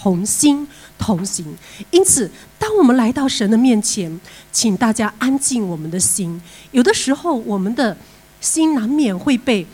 [0.00, 0.64] 同心
[0.96, 1.44] 同行。
[1.90, 4.20] 因此，当我们来到神的面前，
[4.52, 6.40] 请大家安静我们的心。
[6.70, 7.96] 有的时候，我们的
[8.40, 9.66] 心难免会被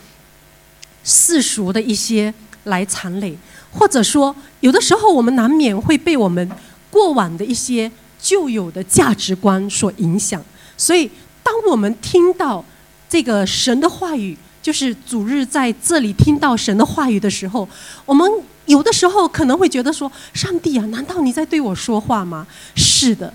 [1.03, 2.33] 世俗的一些
[2.63, 3.37] 来残累，
[3.71, 6.49] 或者说，有的时候我们难免会被我们
[6.89, 10.43] 过往的一些旧有的价值观所影响。
[10.75, 11.09] 所以，
[11.43, 12.65] 当我们听到
[13.07, 17.69] 这个神的话语，就是主日在这里听到神的话语的时候，
[18.03, 18.27] 我们
[18.65, 23.33] 有的时候可能会觉得说：“上帝啊，难道你在对我说话吗？”是的，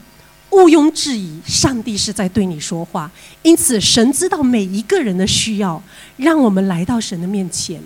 [0.50, 3.10] 毋庸置疑，上帝是在对你说话。
[3.42, 5.82] 因此，神知道每一个人的需要，
[6.16, 7.80] 让我们来到神的面前，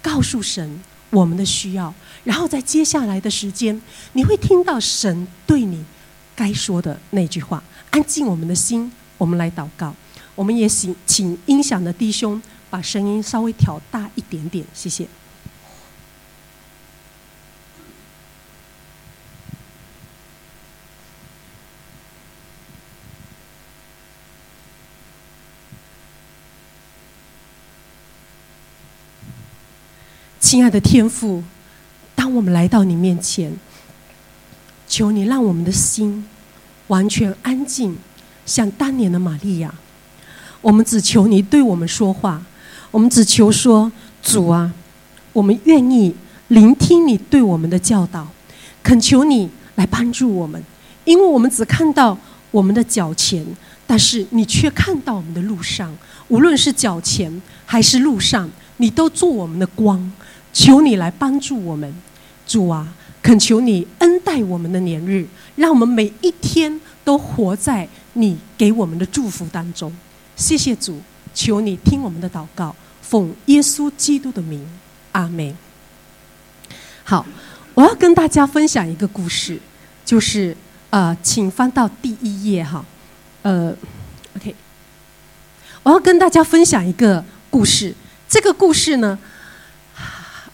[0.00, 1.92] 告诉神我们的需要，
[2.24, 3.80] 然后在接下来的时间，
[4.12, 5.84] 你会听到神对你
[6.34, 7.62] 该说的那句话。
[7.90, 9.94] 安静我们的心，我们来祷告。
[10.34, 12.40] 我们也请请音响的弟兄。
[12.68, 15.06] 把声音稍微调大一点点，谢谢。
[30.48, 31.42] 亲爱的天父，
[32.14, 33.52] 当我们来到你面前，
[34.86, 36.24] 求你让我们的心
[36.86, 37.96] 完全安静，
[38.44, 39.74] 像当年的玛利亚。
[40.60, 42.40] 我们只求你对我们说话。
[42.92, 43.90] 我们只求说，
[44.22, 44.72] 主啊，
[45.32, 46.14] 我们愿意
[46.46, 48.28] 聆听你对我们的教导，
[48.84, 50.62] 恳求你来帮助我们，
[51.04, 52.16] 因为我们只看到
[52.52, 53.44] 我们的脚前，
[53.84, 55.92] 但是你却看到我们的路上，
[56.28, 60.12] 无论是脚前还是路上，你都做我们的光。
[60.56, 61.94] 求你来帮助我们，
[62.46, 62.88] 主啊，
[63.22, 65.26] 恳求你恩待我们的年日，
[65.56, 69.94] 让我们每一天都活在你给我们的祝福当中。
[70.34, 70.98] 谢谢主。
[71.34, 74.66] 求你听我们的祷告，奉耶稣基督的名，
[75.12, 75.54] 阿门。
[77.04, 77.26] 好，
[77.74, 79.60] 我要跟大家分享一个故事，
[80.06, 80.56] 就是
[80.88, 82.82] 呃，请翻到第一页哈，
[83.42, 83.76] 呃
[84.34, 84.54] ，OK，
[85.82, 87.94] 我要跟大家分享一个故事。
[88.26, 89.18] 这个故事呢，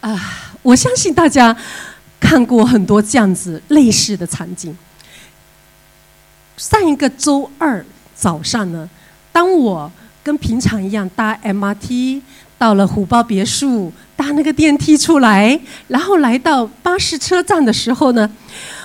[0.02, 0.20] 啊，
[0.62, 1.56] 我相信大家
[2.18, 4.76] 看过很多这样子类似的场景。
[6.56, 8.88] 上一个周二早上呢，
[9.30, 9.90] 当我
[10.24, 12.20] 跟平常一样搭 MRT
[12.58, 18.28] 到了虎豹别墅，搭那个电梯出来，然后来到巴士车站的时候呢，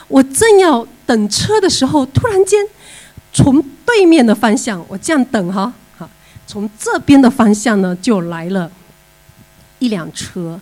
[0.08, 2.64] 我正要等车的时候，突然间
[3.34, 6.08] 从对面的方向，我这样等哈，好，
[6.46, 8.72] 从这边的方向呢就来了
[9.80, 10.60] 一辆车，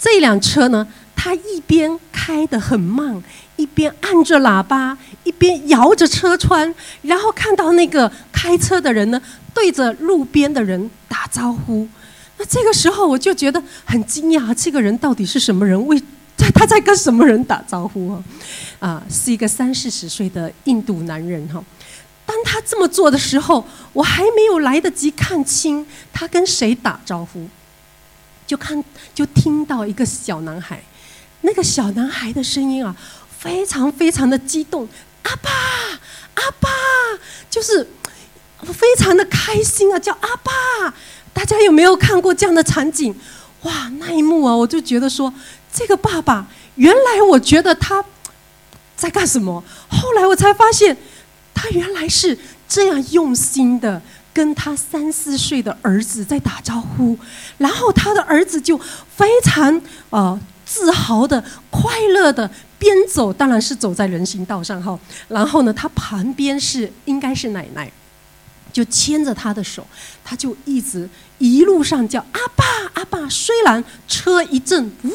[0.00, 0.86] 这辆车呢，
[1.16, 3.22] 它一边开得很慢。
[3.56, 6.72] 一边按着喇叭，一边摇着车窗，
[7.02, 9.20] 然后看到那个开车的人呢，
[9.52, 11.88] 对着路边的人打招呼。
[12.36, 15.86] 那这个时候我就觉得很惊讶，这个人到底是什么人？
[15.88, 16.00] 为
[16.36, 18.24] 在他在跟什么人打招呼啊？
[18.78, 21.60] 啊，是一个三四十岁的印度男人哈。
[22.24, 27.48] 当他这么做的时候，我还没有来得及看清他跟谁打招呼，
[28.48, 28.82] 就看
[29.14, 30.82] 就听到一个小男孩，
[31.42, 32.96] 那个小男孩的声音啊。
[33.38, 34.88] 非常非常的激动，
[35.22, 35.48] 阿爸，
[36.34, 36.68] 阿爸，
[37.48, 37.86] 就是
[38.72, 40.92] 非常的开心啊，叫阿爸。
[41.32, 43.14] 大家有没有看过这样的场景？
[43.62, 45.32] 哇，那一幕啊，我就觉得说，
[45.72, 48.04] 这个爸爸，原来我觉得他
[48.96, 49.62] 在干什么？
[49.88, 50.96] 后来我才发现，
[51.54, 52.36] 他原来是
[52.68, 54.02] 这样用心的
[54.38, 57.18] 跟他三四岁的儿子在打招呼，
[57.56, 58.78] 然后他的儿子就
[59.16, 62.48] 非常呃自豪的、快乐的。
[62.78, 67.90] 边走当然是走在人行道上哈，然后呢，他旁边是应该是奶奶，
[68.72, 69.84] 就牵着他的手，
[70.22, 73.28] 他就一直一路上叫阿爸阿爸。
[73.28, 75.10] 虽然车一阵呜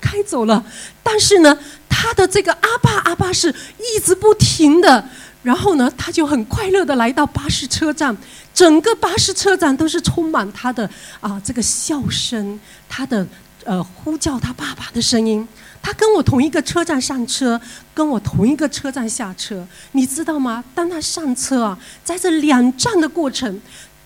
[0.00, 0.64] 开走了，
[1.02, 1.58] 但是呢，
[1.88, 3.52] 他的这个阿爸阿爸是
[3.96, 5.08] 一直不停的。
[5.42, 8.16] 然后呢，他就很快乐的来到巴士车站，
[8.52, 10.88] 整个巴士车站都是充满他的
[11.20, 12.58] 啊这个笑声，
[12.88, 13.26] 他的
[13.64, 15.46] 呃呼叫他爸爸的声音。
[15.80, 17.58] 他跟我同一个车站上车，
[17.94, 20.62] 跟我同一个车站下车，你知道吗？
[20.74, 23.60] 当他上车啊，在这两站的过程，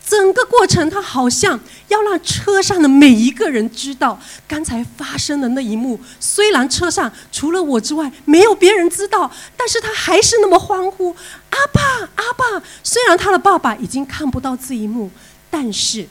[0.05, 1.59] 整个过程他好像
[1.89, 5.99] 要让车上的每一个人知道刚才发生的那一幕。
[6.19, 11.15] 虽然车上除了我之外没有别人知道，但是他还是那么欢呼
[11.51, 11.81] ：“阿爸，
[12.17, 15.11] 阿爸！”虽然他的爸爸已经看不到这一幕，
[15.51, 16.09] 但是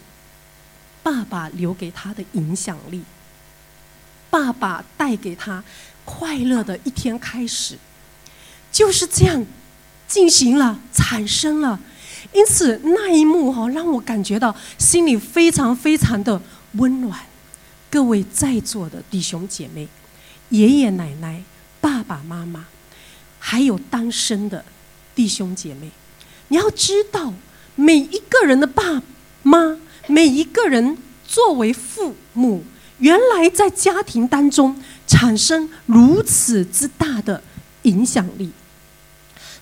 [1.03, 3.03] 爸爸留给他的影响力。
[4.29, 5.63] 爸爸带给他
[6.05, 7.77] 快乐的一天开始，
[8.71, 9.45] 就是这样
[10.07, 11.77] 进行了，产生了。
[12.33, 16.41] 因此那一幕哈，让我感觉到心里非常非常的
[16.73, 17.19] 温暖。
[17.89, 19.87] 各位在座的弟兄姐妹、
[20.49, 21.43] 爷爷奶奶、
[21.81, 22.65] 爸爸爸妈妈，
[23.37, 24.63] 还有单身的
[25.13, 25.91] 弟兄姐妹，
[26.47, 27.33] 你要知道，
[27.75, 29.01] 每一个人的爸
[29.43, 30.97] 妈，每一个人
[31.27, 32.63] 作为父母，
[32.99, 37.43] 原来在家庭当中产生如此之大的
[37.81, 38.51] 影响力。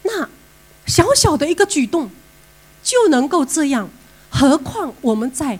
[0.03, 0.29] 那
[0.85, 2.09] 小小的一个举动
[2.89, 3.87] 就能够这样，
[4.31, 5.59] 何况我们在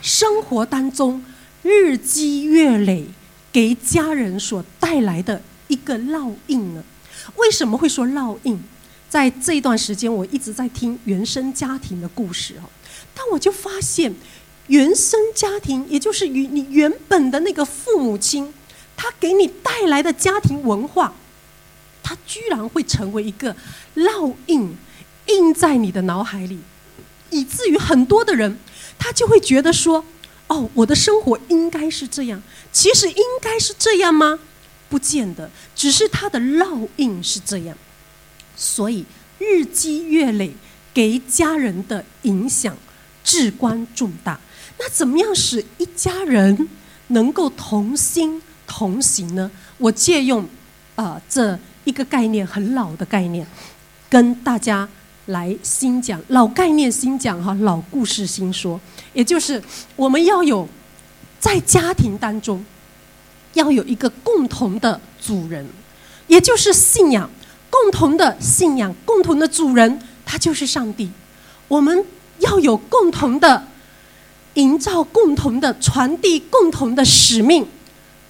[0.00, 1.24] 生活当中
[1.62, 3.04] 日积月累。
[3.50, 6.82] 给家人所带来的一个烙印呢？
[7.36, 8.58] 为什么会说烙印？
[9.10, 12.70] 在这一段时间，我一直在听原生家庭的故事哦，
[13.14, 14.14] 但我就发现，
[14.68, 18.54] 原生家庭，也就是与你原本的那个父母亲，
[18.96, 21.12] 他给你带来的家庭文化，
[22.02, 23.54] 他居然会成为一个
[23.96, 24.74] 烙印，
[25.26, 26.60] 印在你的脑海里，
[27.30, 28.58] 以至于很多的人，
[28.98, 30.04] 他就会觉得说。
[30.48, 32.42] 哦，我的生活应该是这样。
[32.70, 34.38] 其实应该是这样吗？
[34.90, 37.74] 不见得，只是它的烙印是这样。
[38.54, 39.06] 所以
[39.38, 40.52] 日积月累，
[40.92, 42.76] 给家人的影响
[43.24, 44.38] 至关重大。
[44.78, 46.68] 那怎么样使一家人
[47.06, 49.50] 能够同心同行呢？
[49.78, 50.46] 我借用
[50.96, 53.46] 啊这一个概念，很老的概念，
[54.10, 54.86] 跟大家。
[55.26, 58.80] 来新讲老概念，新讲哈老故事新说，
[59.12, 59.62] 也就是
[59.94, 60.68] 我们要有
[61.38, 62.64] 在家庭当中
[63.54, 65.64] 要有一个共同的主人，
[66.26, 67.30] 也就是信仰
[67.70, 71.10] 共同的信仰共同的主人，他就是上帝。
[71.68, 72.04] 我们
[72.38, 73.68] 要有共同的
[74.54, 77.66] 营造、共同的传递、共同的使命。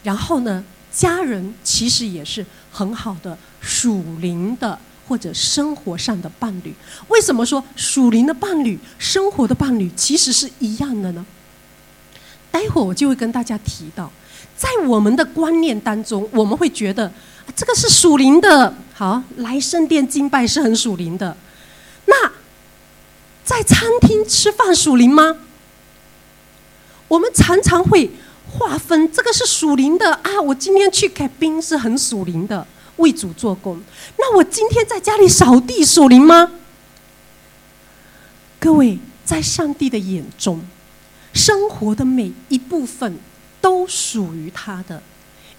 [0.02, 0.62] 然后呢，
[0.92, 4.78] 家人其实也是很好的属灵的。
[5.06, 6.74] 或者生活上的伴侣，
[7.08, 11.24] 为什么说属灵的伴侣、生活的伴侣其实是一样的呢？
[12.50, 14.10] 待会儿我就会跟大家提到，
[14.56, 17.12] 在我们的观念当中，我们会觉得
[17.56, 18.74] 这个是属灵的。
[18.94, 21.36] 好，来圣殿敬拜是很属灵的。
[22.06, 22.30] 那
[23.44, 25.36] 在餐厅吃饭属灵吗？
[27.08, 28.10] 我们常常会
[28.50, 30.40] 划分这个是属灵的啊。
[30.40, 32.66] 我今天去开宾是很属灵的。
[32.96, 33.80] 为主做工，
[34.16, 36.50] 那我今天在家里扫地属灵吗？
[38.60, 40.62] 各位，在上帝的眼中，
[41.32, 43.18] 生活的每一部分
[43.60, 45.02] 都属于他的，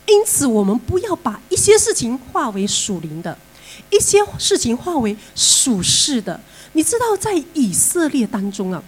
[0.06, 3.38] 因此我们不要把一些事情化为属灵的，
[3.90, 6.40] 一些事情化为属世的。
[6.74, 8.82] 你知道，在以色列当中啊，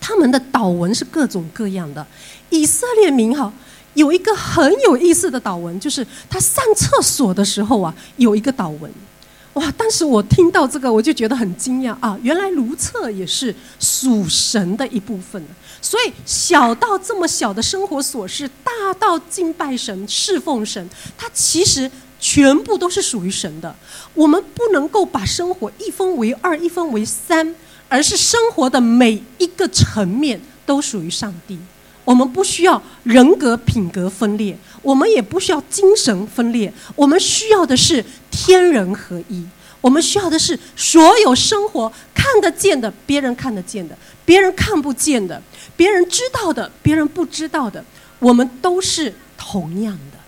[0.00, 2.06] 他们的祷文是各种各样的，
[2.50, 3.52] 以色列民哈。
[4.00, 8.90] 有一个很有意思的祷文，就是他上厕所的时候啊，有一个祷文，
[9.54, 9.70] 哇！
[9.72, 15.42] 当时我听到这个，我就觉得很惊讶啊，原来如厕也是属神的一部分。
[15.82, 23.74] 所以小到这么小的生活琐事，大到敬拜神、侍奉神，它其实全部都是属于神的。
[24.14, 27.54] 我们不能够把生活一分为二、一分为三，
[27.88, 31.58] 而是生活的每一个层面都属于上帝。
[32.04, 39.46] 我们不需要人格品格分裂，我们也不需要精神分裂，我们需要的是天人合一。
[39.80, 45.40] 我们需要的是所有生活看得见的，别人看得见的，别人看不见的，
[45.74, 47.82] 别人知道的，别人不知道的，
[48.18, 50.18] 我们都是同样的。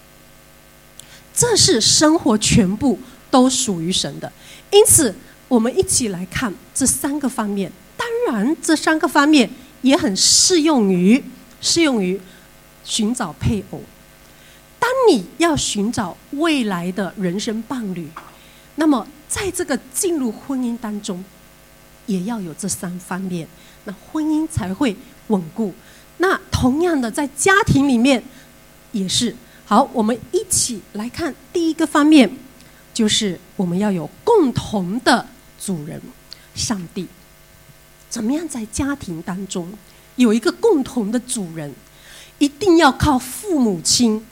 [1.35, 2.99] 这是生活全部
[3.31, 4.33] 都属于神的。
[4.71, 5.15] 因此，
[5.49, 7.71] 我们一起来看这三个方面。
[7.95, 9.51] 当然，这三个方面
[9.83, 11.23] 也很适用于。
[11.63, 12.21] 适用于
[12.85, 13.81] 寻找配偶。
[14.79, 18.11] 当你要寻找未来的人生伴侣，
[18.75, 21.25] 那么在这个进入婚姻当中，
[22.07, 23.49] 也要有这三方面，
[23.85, 24.95] 那婚姻才会
[25.29, 25.73] 稳固。
[26.19, 28.23] 那同样的，在家庭里面
[28.91, 29.35] 也是。
[29.65, 32.31] 好，我们一起来看第一个方面，
[32.93, 35.27] 就是我们要有共同的
[35.59, 36.03] 主人——
[36.55, 37.07] 上帝。
[38.11, 39.73] 怎么样在家庭当中？
[40.17, 41.73] 有一个共同的主人，
[42.39, 44.25] 一定要靠父母亲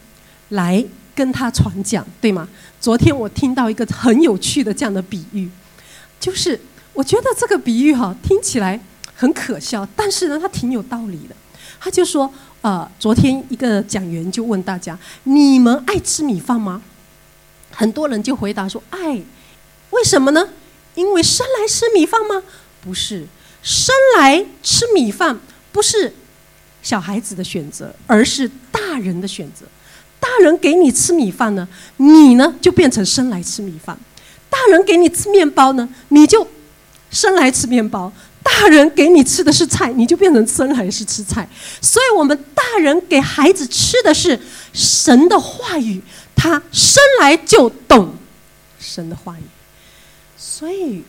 [0.51, 0.85] 来
[1.15, 2.49] 跟他传讲，对吗？
[2.81, 5.49] 昨天我听到一个很有趣的这样的比喻，
[6.19, 6.59] 就是
[6.93, 8.81] 我觉得这个比喻哈听起来
[9.15, 11.37] 很可笑，但是呢，它挺有道理的。
[11.79, 16.83] 他就说，呃，昨天一个讲员就问大家：你们爱吃米饭吗？
[17.71, 19.23] 很多人就回答说爱。
[19.91, 20.49] 为什么呢？
[20.95, 22.43] 因为生来吃米饭吗？
[22.83, 23.27] 不是，
[23.63, 25.39] 生来吃米饭。
[25.73, 26.13] 不是
[26.83, 29.67] 小孩子的选择，而是大人的选择。
[30.19, 33.97] 大人给你吃米饭呢，你呢就变成生来吃米饭；
[34.51, 36.47] 大人给你吃面包呢，你就
[37.11, 38.13] 生来吃面包；
[38.43, 41.49] 大人给你吃的是菜，你就变成生来是吃菜。
[41.81, 44.39] 所以，我们大人给孩子吃的是
[44.73, 46.03] 神的话语，
[46.37, 48.15] 他生来就懂
[48.79, 49.43] 神的话语。
[50.37, 51.03] 所以，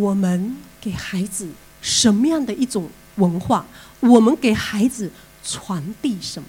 [0.00, 1.48] 我们给孩子
[1.80, 3.64] 什么样的一种文化？
[4.00, 5.10] 我们给孩子
[5.44, 6.48] 传递什么？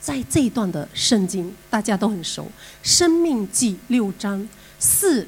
[0.00, 2.44] 在这一段的圣经，大家都很熟，
[2.82, 5.26] 《生命记》六章四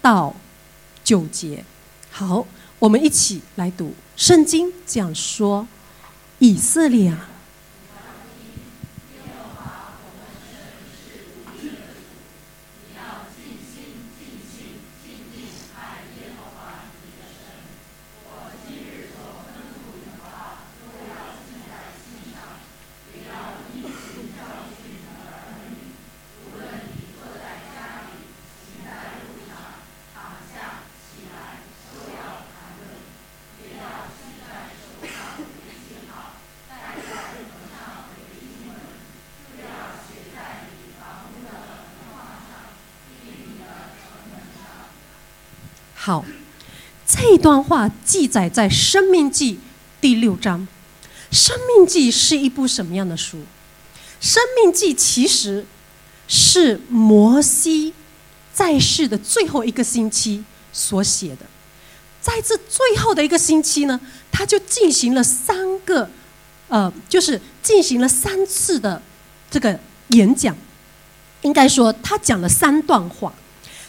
[0.00, 0.34] 到
[1.04, 1.62] 九节。
[2.10, 2.46] 好，
[2.78, 5.68] 我们一起来读圣经，讲说：
[6.38, 7.28] 以色列啊。
[46.06, 46.22] 好，
[47.06, 49.54] 这段话记载在《生命记》
[50.02, 50.68] 第六章。
[51.34, 53.38] 《生命记》是一部什么样的书？
[54.20, 55.64] 《生命记》其实
[56.28, 57.94] 是摩西
[58.52, 60.44] 在世的最后一个星期
[60.74, 61.46] 所写的。
[62.20, 63.98] 在这最后的一个星期呢，
[64.30, 66.10] 他就进行了三个，
[66.68, 69.00] 呃，就是进行了三次的
[69.50, 70.54] 这个演讲。
[71.40, 73.32] 应该说，他讲了三段话。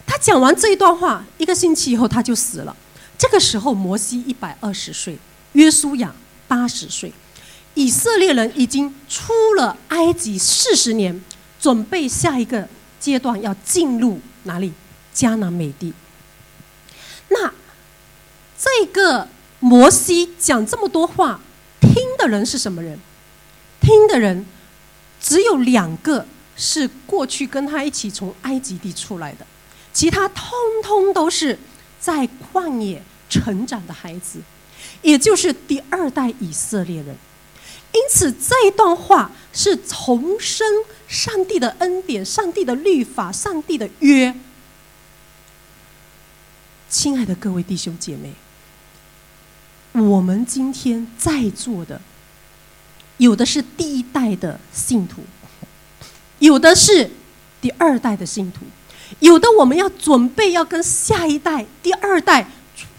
[0.06, 2.76] 他讲完这一段话，一个星期以后他就死了。
[3.18, 5.18] 这个时候，摩西一百二十岁，
[5.54, 6.14] 约书亚
[6.48, 7.12] 八十岁，
[7.74, 11.24] 以色列人已经出了埃及四十年，
[11.60, 12.68] 准备下一个
[13.00, 14.74] 阶段要进入哪里？
[15.14, 15.94] 迦南美地。
[17.30, 17.52] 那
[18.58, 19.28] 这个
[19.60, 21.40] 摩西讲这么多话，
[21.80, 23.00] 听的人是什么人？
[23.80, 24.46] 听的人
[25.22, 26.26] 只有两个，
[26.58, 29.48] 是过去跟他一起从埃及地出来的。
[29.96, 30.52] 其他通
[30.84, 31.58] 通都是
[32.02, 34.42] 在旷野成长的孩子，
[35.02, 37.16] 也就是第二代以色列人。
[37.94, 40.68] 因此，这一段话是重申
[41.08, 44.36] 上帝的恩典、上帝的律法、上帝的约。
[46.90, 48.34] 亲爱的各位弟兄姐妹，
[49.94, 52.02] 我们今天在座的，
[53.16, 55.24] 有的是第一代的信徒，
[56.40, 57.10] 有的是
[57.62, 58.66] 第二代的信徒。
[59.20, 62.48] 有的我们要准备要跟下一代、第二代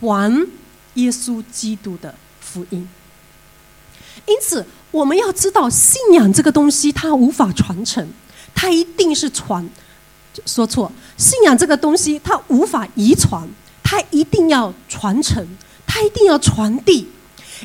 [0.00, 0.46] 传
[0.94, 2.88] 耶稣基督的福音，
[4.26, 8.06] 因此我们要知道信仰这个东西它无法传承，
[8.54, 9.68] 它一定是传。
[10.44, 13.48] 说错，信仰这个东西它无法遗传，
[13.82, 15.46] 它一定要传承，
[15.86, 17.08] 它一定要传递。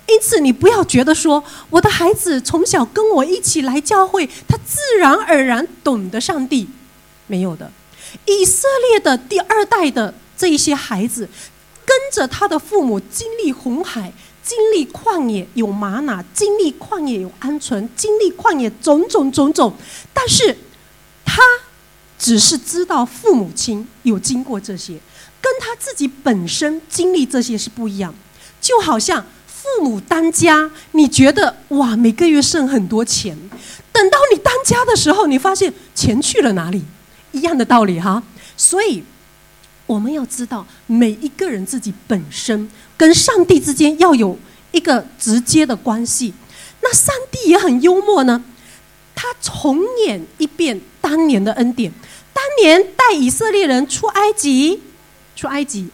[0.07, 6.69] 因此你不要觉得说我的孩子从小跟我一起来教会，他自然而然懂得上帝，
[7.27, 7.69] 没有的。
[8.25, 11.27] 以色列的第二代的这一些孩子，
[11.85, 14.11] 跟着他的父母经历红海，
[14.43, 19.73] 经历旷野有玛瑙，经历旷野有鹌鹑，经历旷野种种种种。
[20.13, 20.57] 但是，
[21.25, 21.41] 他
[22.17, 24.93] 只是知道父母亲有经过这些，
[25.41, 28.13] 跟他自己本身经历这些是不一样。
[28.59, 33.35] 就好像父母当家，你觉得哇，每个月剩很多钱，
[33.91, 36.83] 等到你当家的时候，你发现钱去了哪里？
[37.31, 38.21] 一样的道理哈，
[38.55, 39.03] 所以
[39.85, 44.37] 我们要知道，每一个人自己本身跟上帝之间要有
[44.71, 46.33] 一个直接的关系。
[46.81, 48.43] 那上帝也很幽默呢，
[49.13, 51.91] 他重演一遍当年的恩典。
[52.33, 54.81] 当年带以色列人出埃及，
[55.35, 55.89] 出埃及，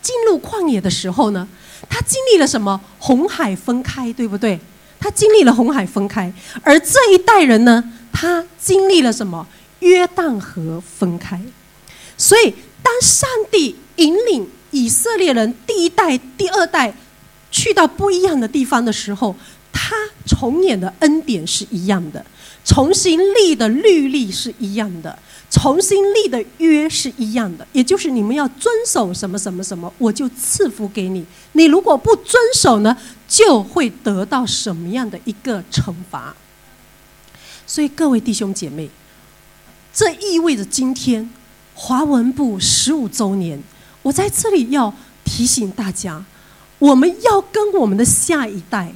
[0.00, 1.48] 进入旷野的时候呢，
[1.88, 2.80] 他经历了什么？
[2.98, 4.60] 红海分开，对不对？
[5.00, 9.44] 他经历了红海分开，而这一代人呢，他经历了什么？
[9.82, 11.40] 约旦河分开，
[12.16, 16.94] 所以当上帝引领以色列人第一代、第二代
[17.50, 19.34] 去到不一样的地方的时候，
[19.72, 22.24] 他重演的恩典是一样的，
[22.64, 25.18] 重新立的律例是一样的，
[25.50, 31.26] 重新立的约是一样的，也就是你们要遵守什么什么什么，我就赐福给你。
[31.52, 32.96] 你如果不遵守呢，
[33.26, 36.36] 就会得到什么样的一个惩罚？
[37.66, 38.88] 所以各位弟兄姐妹。
[39.92, 41.28] 这意味着今天
[41.74, 43.62] 华文部十五周年，
[44.00, 46.24] 我在这里要提醒大家，
[46.78, 48.90] 我们要跟我们的下一代，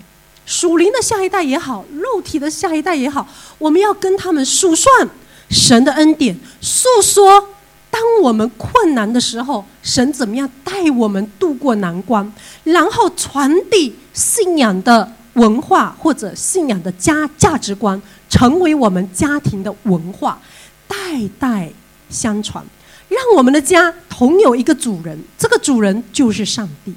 [0.46, 5.08] 属灵的下一代也好，肉体的下一代也好，我们要跟他们数算
[5.50, 7.46] 神的恩典，诉说
[7.90, 12.32] 当我们困难的时候，神怎么样带我们度过难关，
[12.64, 18.00] 然后传递信仰的文化或者信仰的价价值观，
[18.30, 20.40] 成为我们家庭的文化，
[20.86, 20.96] 代
[21.38, 21.70] 代
[22.10, 22.64] 相传，
[23.08, 26.94] 让我们的家同有一个主人，这个主人就是上帝。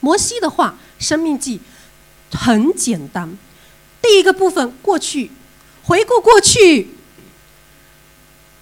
[0.00, 1.60] 摩西的话，《生命记》
[2.36, 3.38] 很简单，
[4.00, 5.30] 第一个部分过去，
[5.84, 6.88] 回顾过去，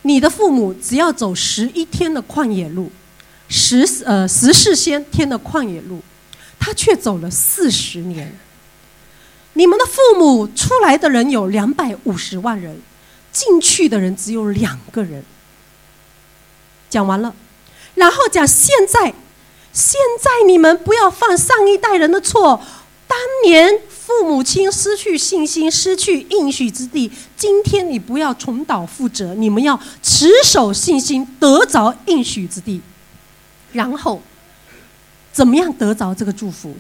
[0.02, 2.92] 你的父母只要走十一天的旷野路，
[3.48, 6.02] 十呃十四先天的旷野路，
[6.58, 8.34] 他却走了四十年。
[9.54, 12.80] 你们的父母出来的人有两百五十万人，
[13.32, 15.24] 进去的人只有两个人。
[16.88, 17.34] 讲完了，
[17.94, 19.14] 然后讲现在。
[19.72, 22.60] 现在你们不要犯上一代人的错。
[23.06, 27.08] 当年父母亲失去信心，失去应许之地。
[27.36, 32.80] 今天你不要重蹈覆辙，你们要持守信心，得着应许之地。
[33.72, 34.20] 然后，
[35.32, 36.74] 怎么样得着这个祝福？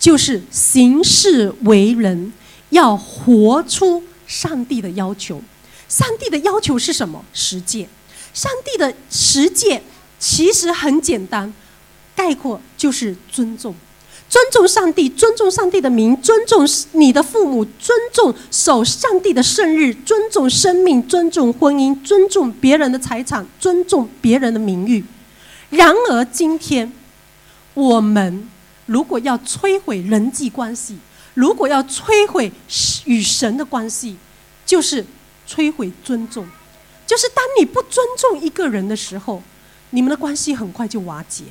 [0.00, 2.32] 就是行事为人
[2.70, 5.40] 要活出上帝的要求。
[5.88, 7.24] 上帝的要求是什么？
[7.32, 7.88] 实践。
[8.32, 9.82] 上帝的实践
[10.18, 11.52] 其实很简单。
[12.16, 13.74] 概括就是尊重，
[14.28, 25.04] 尊重上帝，尊重上帝的名，尊重你的父母，尊重守上帝的圣日，尊重生命，尊重婚姻，尊重别人的财产，尊重别人的名誉。
[25.70, 26.92] 然而，今天
[27.74, 28.48] 我们
[28.86, 30.96] 如果要摧毁人际关系，
[31.34, 32.52] 如果要摧毁
[33.06, 34.16] 与神的关系，
[34.64, 35.04] 就是
[35.48, 36.46] 摧毁尊重。
[37.06, 39.42] 就是当你不尊重一个人的时候，
[39.90, 41.44] 你们的关系很快就瓦解。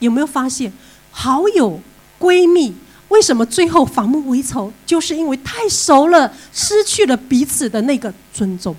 [0.00, 0.72] 有没有发现，
[1.10, 1.80] 好友、
[2.18, 2.74] 闺蜜
[3.08, 4.72] 为什么最后反目为仇？
[4.84, 8.76] 就是因为太熟了，失去了彼此的那个尊重。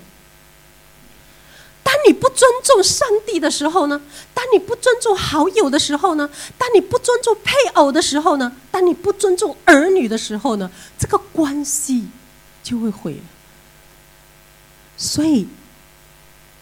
[1.82, 4.00] 当你不尊重上帝的时候呢？
[4.34, 6.28] 当你不尊重好友的时候呢？
[6.58, 8.54] 当你不尊重配偶的时候呢？
[8.70, 10.70] 当你不尊重儿女的时候呢？
[10.98, 12.08] 这个关系
[12.62, 13.37] 就会毁了。
[14.98, 15.48] 所以，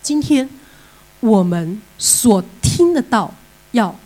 [0.03, 0.49] 今天
[1.19, 3.35] 我们所听得到
[3.73, 3.99] 要。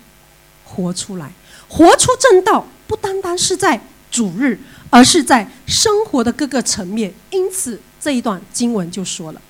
[0.72, 1.32] 活出来，
[1.68, 4.56] 活出正道，不单单是在主日，
[4.88, 7.12] 而是在生活的各个层面。
[7.30, 9.42] 因此，这一段经文就说了：“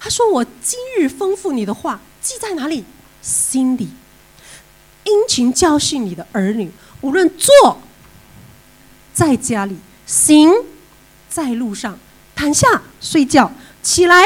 [0.00, 2.84] 他说，我今日吩咐你的话，记在哪里？
[3.22, 3.88] 心里。
[5.04, 6.68] 殷勤教训你的儿女，
[7.02, 7.80] 无论坐
[9.12, 10.52] 在家里，行
[11.28, 11.96] 在路上，
[12.34, 13.52] 躺下睡觉，
[13.84, 14.24] 起来，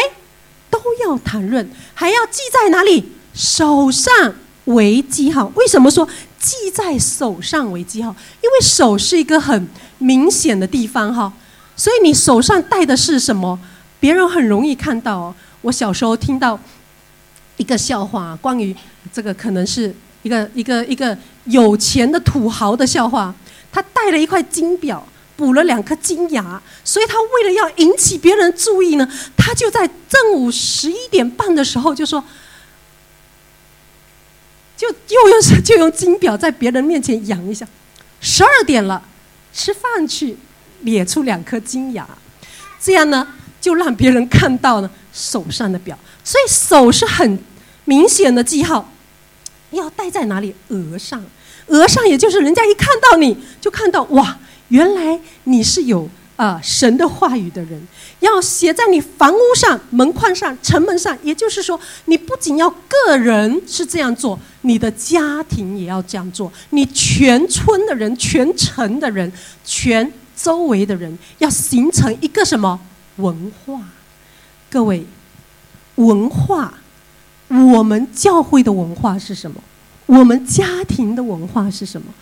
[0.70, 3.12] 都要谈论，还要记在哪里？
[3.34, 5.52] 手上为记号。
[5.54, 6.08] 为什么说？”
[6.40, 9.68] 记在手上为记号，因为手是一个很
[9.98, 11.30] 明显的地方哈，
[11.74, 13.58] 所以你手上戴的是什么，
[13.98, 15.34] 别人很容易看到。
[15.62, 16.56] 我小时候听到
[17.56, 18.74] 一个笑话，关于
[19.12, 19.92] 这个可能是
[20.22, 23.34] 一个一个一个有钱的土豪的笑话，
[23.72, 25.04] 他戴了一块金表，
[25.38, 32.22] 补了两颗金牙，所以他为了要引起别人注意呢，他就在正午十一点半的时候就说。
[34.76, 37.66] 就又用就用金表在别人面前扬一下，
[38.20, 39.02] 十二点了，
[39.52, 40.36] 吃饭去，
[40.82, 42.08] 咧出两颗金牙，
[42.80, 43.26] 这样呢
[43.60, 47.42] 就让别人看到了手上的表，所以手是很
[47.86, 48.88] 明显的记号，
[49.72, 50.54] 要戴在哪里？
[50.68, 51.24] 额上，
[51.66, 54.38] 额上也就是人家一看到你就看到哇，
[54.68, 56.08] 原来你是有。
[56.38, 57.82] 啊，神的话语的人
[58.20, 61.18] 要写在你房屋上、门框上、城门上。
[61.24, 66.52] 也就是说，你不仅要个人是这样做，你的家庭也要这样做。
[66.70, 69.32] 你全村的人、全城的人、
[69.64, 72.78] 全周围的人，要形成一个什么
[73.16, 73.80] 文化？
[74.70, 75.04] 各位，
[75.96, 76.72] 文化，
[77.48, 79.60] 我们教会的文化是什么？
[80.06, 82.14] 我们家庭的文化是什么？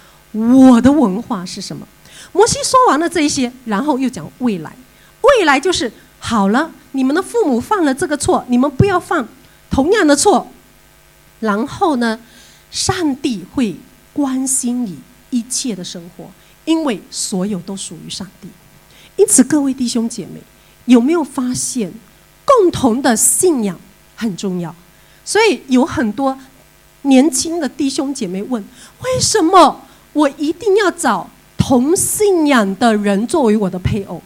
[0.57, 1.87] 我的文化是什么？
[2.33, 4.77] 摩西说完了这一些，然后又讲未来。
[5.23, 9.27] 未来就是好了，你们的父母犯了这个错，你们不要犯
[9.71, 10.49] 同样的错。
[11.41, 12.21] 然后呢，
[12.71, 13.77] 上帝会
[14.12, 14.99] 关心你
[15.31, 16.31] 一切的生活，
[16.65, 18.49] 因为所有都属于上帝。
[19.17, 20.41] 因此，各位弟兄姐妹，
[20.85, 21.93] 有没有发现
[22.45, 23.79] 共同的信仰
[24.15, 24.75] 很重要？
[25.25, 26.39] 所以有很多
[27.03, 28.62] 年轻的弟兄姐妹问：
[29.03, 31.29] 为什么我一定要找？
[31.66, 34.22] 同信仰的人作为我的配偶，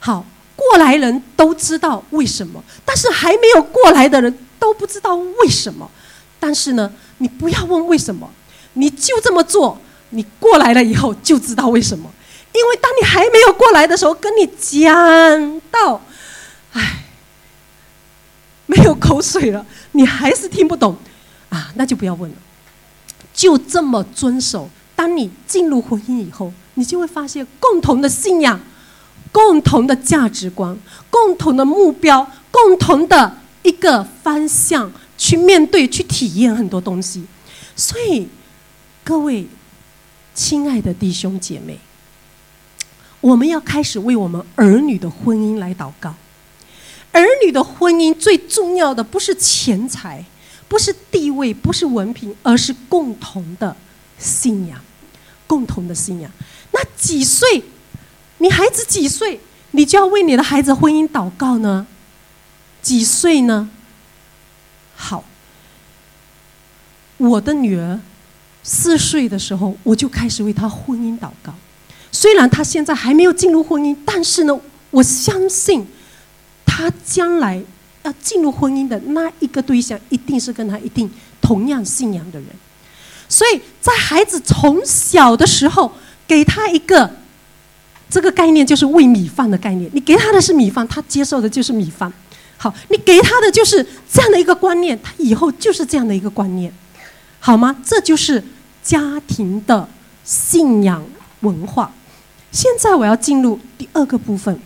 [0.00, 5.88] 好，过来人都知道为什么，但是还没有过来的人都不知道为什么。
[6.40, 8.28] 但是呢，你不要问为什么，
[8.72, 9.78] 你就这么做，
[10.10, 12.10] 你过来了以后就知道为什么。
[12.52, 16.00] 因为当你还没有过来的时候，跟你讲到，
[16.72, 17.04] 唉，
[18.66, 20.96] 没有口水了，你还是听不懂
[21.50, 22.36] 啊，那就不要问了，
[23.32, 24.68] 就这么遵守。
[24.96, 26.52] 当你进入婚姻以后。
[26.74, 28.60] 你就会发现，共同的信仰
[29.30, 30.76] 共同的价值观、
[31.10, 37.24] 共同的目标、共同的一个方向去面对、去体验很多东西。
[37.74, 38.28] 所以，
[39.02, 39.46] 各位
[40.34, 41.78] 亲爱的弟兄姐妹，
[43.20, 46.14] 我们要开始为我们儿女的婚姻来祷告。
[47.12, 50.24] 儿女的婚姻最重要的不是钱财，
[50.66, 53.76] 不是地位，不是文凭，而是共同的
[54.18, 54.80] 信仰。
[55.46, 56.30] 共同的信仰。
[56.74, 57.62] 那几岁？
[58.38, 59.40] 你孩子几岁？
[59.70, 61.86] 你就要为你的孩子婚姻祷告呢？
[62.82, 63.70] 几岁呢？
[64.94, 65.24] 好，
[67.16, 67.98] 我的女儿
[68.62, 71.54] 四岁的时候，我就开始为她婚姻祷告。
[72.12, 74.60] 虽然她现在还没有进入婚姻，但是呢，
[74.90, 75.86] 我相信。
[76.66, 77.62] 她将来
[78.02, 81.08] 要进入婚姻的那一个对象，一定是跟她一定
[81.40, 82.48] 同样信仰的人。
[83.28, 85.92] 所以在孩子从小的时候，
[86.26, 87.10] 给他一个
[88.08, 89.90] 这个概念，就是喂米饭的概念。
[89.92, 92.12] 你给他的是米饭，他接受的就是米饭。
[92.56, 96.72] 好，你给他的就是这样的一个观念，他以后就是这样的一个观念，
[97.40, 97.76] 好吗？
[97.84, 98.42] 这就是
[98.82, 99.88] 家庭的
[100.24, 101.04] 信仰
[101.40, 101.92] 文化。
[102.52, 104.58] 现在我要进入第二个部分。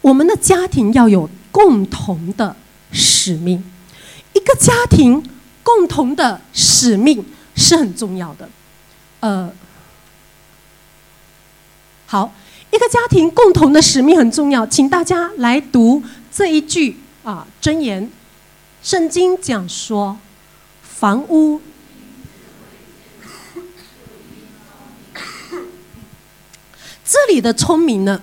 [0.00, 2.54] 我们的家庭要有共同的
[2.92, 3.62] 使命，
[4.32, 5.20] 一个家庭
[5.64, 7.24] 共同的使命
[7.56, 8.48] 是很重要的。
[9.18, 9.52] 呃，
[12.06, 12.32] 好，
[12.70, 16.00] 一个家庭共同的使命很重要，请大家来读
[16.32, 18.08] 这一句啊箴言。
[18.80, 20.16] 圣经讲说，
[20.82, 21.60] 房屋，
[27.04, 28.22] 这里的聪明呢？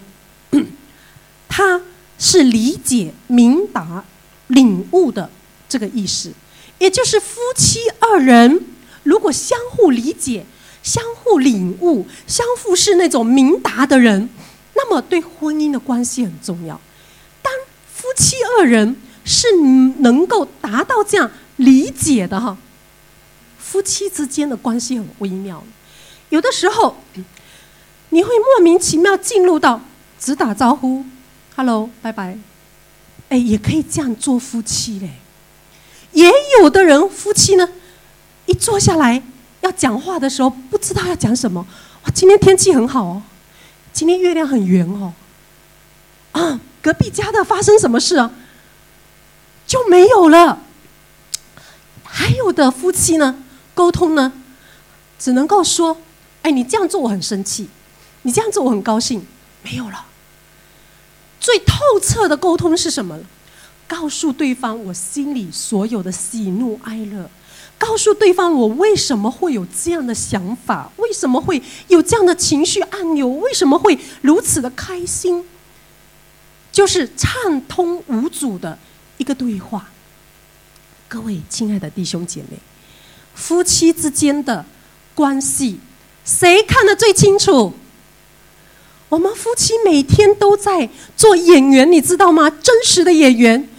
[1.50, 1.82] 他
[2.18, 4.06] 是理解、明达、
[4.48, 5.30] 领悟的
[5.68, 6.32] 这个意思，
[6.80, 8.66] 也就是夫妻二人
[9.04, 10.46] 如果相互理解、
[10.84, 14.30] 相互领悟、相互是那种明达的人，
[14.76, 16.80] 那么对婚姻的关系很重要。
[17.42, 17.52] 当
[17.92, 19.48] 夫妻二人是
[20.00, 22.58] 能够达到这样理解的哈，
[23.58, 25.64] 夫妻之间的关系很微妙。
[26.30, 26.98] 有的时候，
[28.10, 29.82] 你会莫名其妙进入到
[30.20, 31.06] 只打招呼。
[31.56, 32.38] Hello，拜拜。
[33.30, 35.12] 哎，也可以这样做夫妻嘞。
[36.12, 37.70] 也有的人夫妻呢，
[38.46, 39.24] 一坐下来
[39.62, 40.52] 要讲话的时候，
[40.84, 41.66] 知道要讲什么。
[42.04, 43.24] 哇，今天天气很好哦，
[43.94, 45.14] 今天月亮很圆哦。
[46.34, 48.30] 啊，隔壁家的发生什么事啊？
[49.66, 50.60] 就没有了。
[52.04, 53.44] 还有的夫妻呢，
[53.74, 54.34] 沟通呢，
[55.18, 55.98] 只能够说
[56.44, 57.70] ：“哎，你这样做我很生气，
[58.24, 59.26] 你这样做我很高兴。”
[59.64, 60.06] 没有了。
[61.40, 63.18] 最透彻的沟通是什么？
[63.88, 67.30] 告诉对方我心里所有的喜怒哀乐，
[67.78, 75.44] 告诉对方我为什么会有这样的想法，为什么会有这样的情绪按钮，为什么会如此的开心，
[76.72, 78.80] 就是畅通无阻的
[79.18, 79.90] 一个对话。
[81.10, 82.58] 各位亲爱的弟兄姐妹，
[83.36, 84.66] 夫妻之间的
[85.14, 85.80] 关系，
[86.24, 87.74] 谁看得最清楚？
[89.10, 92.50] 我们夫妻每天都在做演员，你知道吗？
[92.50, 93.70] 真实的演员，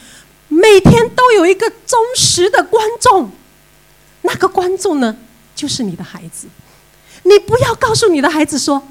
[0.48, 3.32] 每天都有一个忠实的观众。
[4.26, 5.14] 那个观众呢，
[5.54, 6.48] 就是你的孩子。
[7.22, 8.82] 你不要告诉你的孩子说：“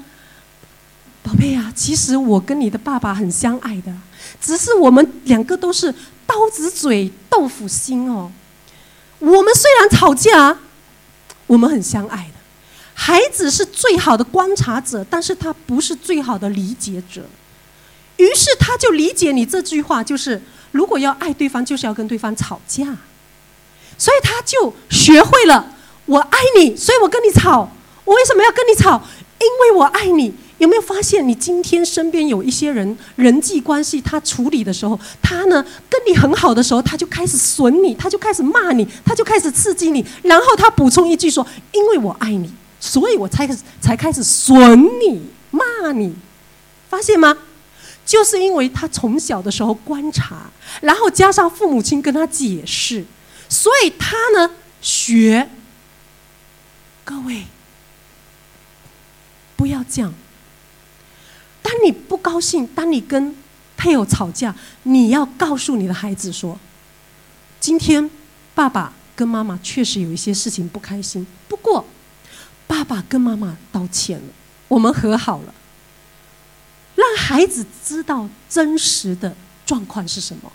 [1.22, 3.92] 宝贝啊，其实我跟你的爸爸很相爱的，
[4.40, 5.92] 只是我们两个都是
[6.26, 8.30] 刀子嘴豆腐心哦。
[9.18, 10.58] 我们虽然吵架，
[11.46, 12.34] 我们很相爱的。”
[12.96, 17.26] 孩子是最好的观察者，但是他不是最好的理解者。
[18.16, 22.96] 于是他就理解你这句话，就是如果要爱对方，就是要跟对方吵架。
[23.96, 25.72] 所以他就学会了
[26.06, 27.70] 我爱你，所以我跟你吵。
[28.04, 29.02] 我为什么要跟你吵？
[29.40, 30.34] 因为我爱你。
[30.58, 43.48] 有没有发现，你今天身边有一些人人际关系，他处理的时候，他呢跟你很好的时候，他就开始损你，他就开始骂你，他就开始刺激你，然后他补充一句说：“因为我爱你。”所以我才
[43.80, 46.14] 才开始损你、骂你，
[46.88, 47.36] 发现吗？
[48.06, 50.50] 就是因为他从小的时候观察，
[50.82, 53.04] 然后加上父母亲跟他解释，
[53.54, 54.50] 所以他呢
[54.82, 55.48] 学。
[57.04, 57.44] 各位，
[59.54, 60.12] 不要这样。
[61.62, 63.36] 当你不高兴，当你跟
[63.76, 66.58] 配偶吵架，你要告诉你的孩子说
[67.60, 68.10] ：“今天
[68.54, 71.86] 爸爸跟妈妈确实有一些事情不开心，不过。”
[72.66, 74.32] 爸爸跟妈妈道歉了，
[74.68, 75.54] 我们和好了。
[76.94, 79.36] 让孩子知道真实的
[79.66, 80.50] 状况是什么，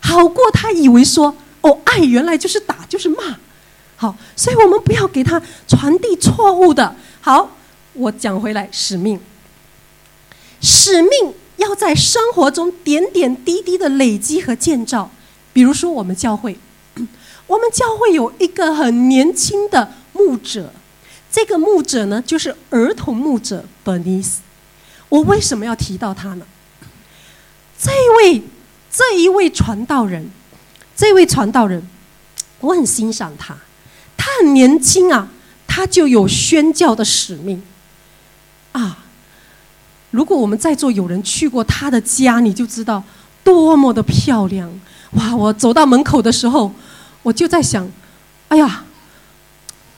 [0.00, 3.36] 好过他以为说哦，爱原来就是打就是骂。
[3.96, 6.96] 好，所以我们不要给他传递错误的。
[7.20, 7.56] 好，
[7.92, 9.20] 我讲回来，使命，
[10.62, 15.10] 使命要在生活中点点滴滴的累积和建造。
[15.52, 16.56] 比如说，我们教会，
[17.46, 20.72] 我们教会有一个很年轻的牧者，
[21.30, 24.36] 这个牧者呢，就是儿童牧者 Bernice。
[25.10, 26.46] 我为什么要提到他呢？
[27.78, 28.42] 这一位，
[28.90, 30.30] 这一位传道人，
[31.00, 31.82] 这位传道人，
[32.60, 33.56] 我很欣赏他。
[34.18, 35.26] 他很年轻啊，
[35.66, 37.62] 他就有宣教的使命
[38.72, 38.98] 啊。
[40.10, 43.02] 如果我们在座有人去过他的家，你就知道
[43.42, 44.70] 多么的漂亮
[45.12, 45.34] 哇！
[45.34, 46.70] 我走到门口的时候，
[47.22, 47.90] 我就在想，
[48.48, 48.84] 哎呀，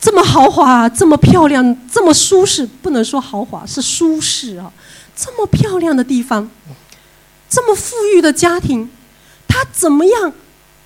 [0.00, 4.72] 这么豪华，这么漂亮，这么舒适，不能说豪华，是舒适啊！
[5.16, 6.48] 这么漂亮的地方，
[7.48, 8.88] 这么富裕的家庭，
[9.48, 10.32] 他怎么样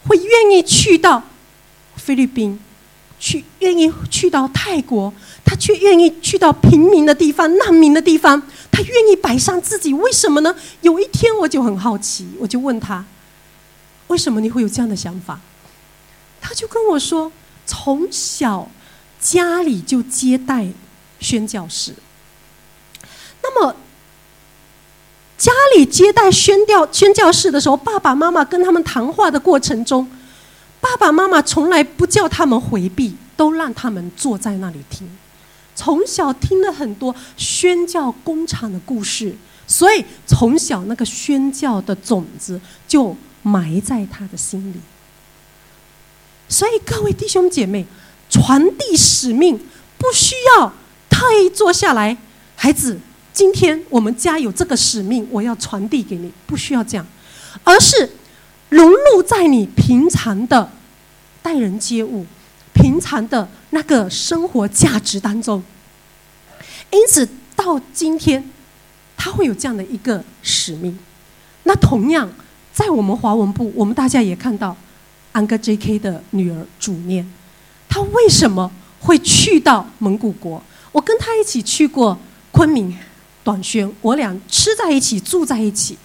[0.08, 1.22] 会愿意去到
[1.96, 2.60] 菲律宾？
[3.18, 5.10] 去愿意去到泰国，
[5.42, 8.40] 他却愿意去到平民的地方、难民的地方，
[8.70, 10.54] 他愿意摆上自己，为什么呢？
[10.82, 13.02] 有一天我就很好奇，我就问他：
[14.08, 15.40] 为什么你会有这样的想法？
[16.42, 17.32] 他就跟我说：
[17.64, 18.70] 从小
[19.18, 20.68] 家里就接待
[21.18, 21.94] 宣教士，
[23.42, 23.74] 那么
[25.38, 30.08] 家里接待宣教宣教士的时候，爸爸妈妈跟他们谈话的过程中。
[30.80, 35.08] 爸爸妈妈从来不叫他们回避，都让他们坐在那里听。
[35.74, 39.34] 从小听了很多宣教工厂的故事，
[39.66, 44.80] 所以从小那个宣教的种子就埋在他的心里。
[46.48, 47.84] 所以各位弟兄姐妹，
[48.30, 49.58] 传递使命
[49.98, 50.72] 不需要
[51.10, 52.16] 特意坐下来，
[52.54, 52.98] 孩子，
[53.36, 57.06] 今天我们家有这个使命，我要传递给你，不需要这样，
[57.64, 58.10] 而是
[58.70, 60.70] 融入在你平常的。
[61.42, 62.24] 待人接物，
[62.72, 65.62] 平常的那个生活价值当中，
[66.90, 68.50] 因此到今天，
[69.18, 70.98] 他会有这样的一个使命。
[71.64, 72.32] 那同样，
[72.72, 74.74] 在我们华文部，我们大家也看到
[75.32, 75.98] 安哥 J.K.
[75.98, 77.30] 的女儿主念，
[77.86, 80.62] 她为什么会去到蒙古国？
[80.90, 82.18] 我跟她一起去过
[82.50, 82.96] 昆明、
[83.46, 85.96] 短宣，我俩吃在一起，住在一起，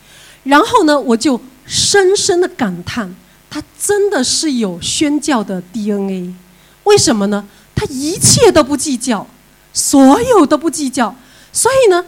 [0.43, 3.15] 然后呢，我就深深的感叹。
[3.49, 6.35] 他真的是有宣教的 DNA，
[6.83, 7.43] 为什么呢？
[7.75, 9.25] 他一切都不计较，
[9.73, 11.15] 所有都不计较。
[11.51, 12.05] 所以呢，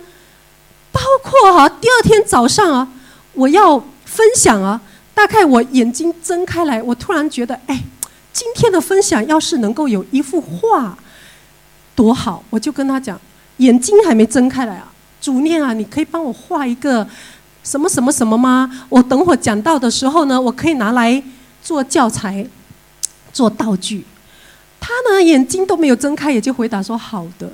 [0.92, 2.88] 包括哈，第二天早上啊，
[3.34, 4.80] 我要分享啊，
[5.16, 7.84] 大概我眼睛睁开来，我突然觉得，哎，
[8.32, 10.96] 今天的分享要是能够有一幅画，
[11.96, 12.44] 多好！
[12.52, 13.20] 我就跟他讲，
[13.58, 14.93] 眼睛还没睁开来啊，
[15.24, 17.08] 主念啊，你可以帮我画一个。
[17.64, 18.70] 什么什么什么吗？
[18.90, 21.24] 我等会讲到的时候呢，我可以拿来
[21.64, 22.46] 做教材、
[23.32, 24.06] 做道具。
[24.82, 27.50] 他呢，眼睛都没有睁开，也就回答说好的。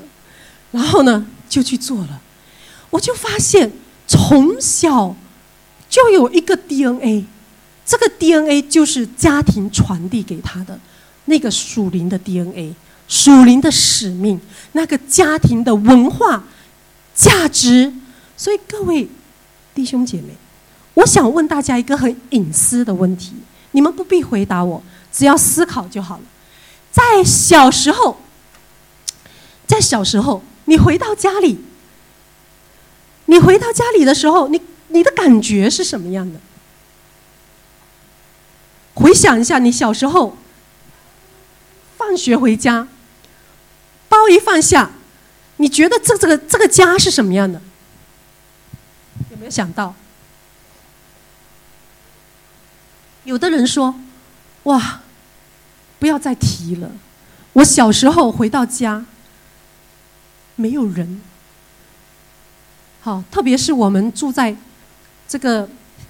[0.71, 2.19] 然后呢，就去做了。
[2.89, 3.71] 我就发现，
[4.07, 5.15] 从小
[5.87, 7.25] 就有一个 DNA，
[7.85, 10.79] 这个 DNA 就是家庭传递给他的
[11.25, 12.73] 那个属灵的 DNA，
[13.07, 16.43] 属灵的使命，那个家庭的文化
[17.19, 17.91] 价值。
[18.37, 19.09] 所以各位。
[19.75, 20.33] 弟兄姐妹，
[20.95, 23.33] 我想问大家一个很隐私的问题，
[23.71, 26.23] 你们不必回答我，只要思考就好了。
[26.91, 28.17] 在小时候，
[29.65, 31.59] 在小时候，你回到家里，
[33.27, 36.41] 你回到家里的时候，你你的感觉是什么样的？
[38.95, 40.35] 回想一下，你小时候
[41.95, 42.89] 放学回家，
[44.09, 44.91] 包一放下，
[45.59, 47.61] 你觉得这这个这个家是什么样的？
[49.29, 49.93] 有没有想到，
[53.25, 53.93] 有的人说
[54.63, 55.01] ：“哇，
[55.99, 56.89] 不要再提了。”
[57.51, 59.05] 我小时候回到家，
[60.55, 61.21] 没有人。
[63.01, 64.55] 好，特别是我们住在
[65.27, 65.69] 这个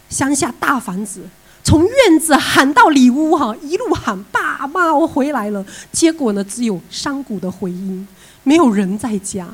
[0.10, 1.28] 乡下大房子，
[1.70, 8.08] 从院子喊到里屋，哈，一路喊：“爸妈，我回来了。”结果呢，只有山谷的回音，
[8.42, 9.48] 没有人在家。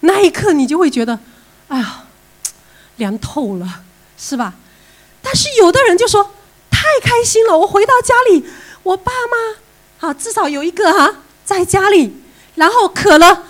[0.00, 1.18] 那一刻，你就会觉得
[1.68, 2.04] ：“哎呀。
[2.96, 3.66] ”凉透了，
[4.18, 4.52] 是吧？
[5.22, 6.22] 但是有的人就说
[6.70, 8.44] 太开心了，我回到家里，
[8.82, 12.14] 我爸妈啊至少有一个哈在家里，
[12.56, 13.44] 然后渴了，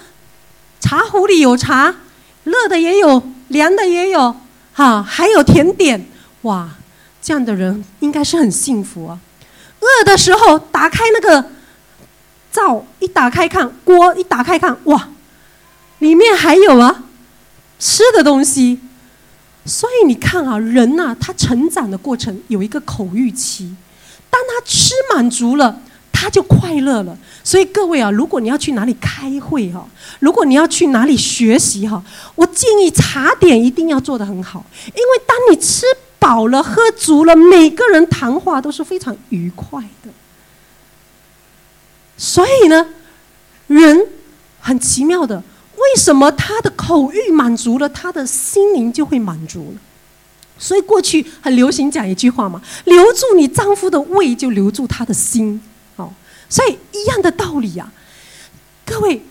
[0.79, 1.93] 茶壶里有茶，
[2.45, 4.37] 热的也有，凉的也有，
[4.75, 6.07] 哈还有甜点，
[6.43, 6.69] 哇，
[7.29, 9.21] 这样的人应该是很幸福啊。
[9.81, 11.51] 饿的时候打开那个
[12.51, 15.11] 灶，一打开看锅，一打开看哇，
[15.99, 17.05] 里面还有啊
[17.79, 18.81] 吃的东西。
[19.67, 23.77] 所以你看啊，人呐，他成长的过程有一个口欲期，
[24.31, 27.15] 当他吃满足了，他就快乐了。
[27.45, 29.87] 所以各位啊，如果你要去哪里开会哈，
[30.21, 32.03] 如果你要去哪里学习哈，
[32.37, 35.85] 我建议茶点一定要做得很好，因为当你吃
[36.29, 40.11] 饱了、喝足了，每个人谈话都是非常愉快的。
[42.19, 42.87] 所以呢，
[43.67, 44.07] 人
[44.61, 45.43] 很奇妙的，
[45.77, 49.81] 为什么他的口欲满足了，他的心灵就会满足了？
[50.59, 55.59] 所以过去很流行讲一句话嘛：“留住你丈夫的胃，就留住他的心。”
[55.97, 56.13] 哦，
[56.51, 57.91] 所以一样的道理呀。
[58.85, 59.23] 各位，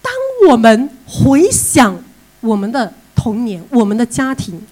[0.00, 0.12] 当
[0.48, 2.00] 我们回想
[2.40, 4.64] 我们的童年、我们的家庭，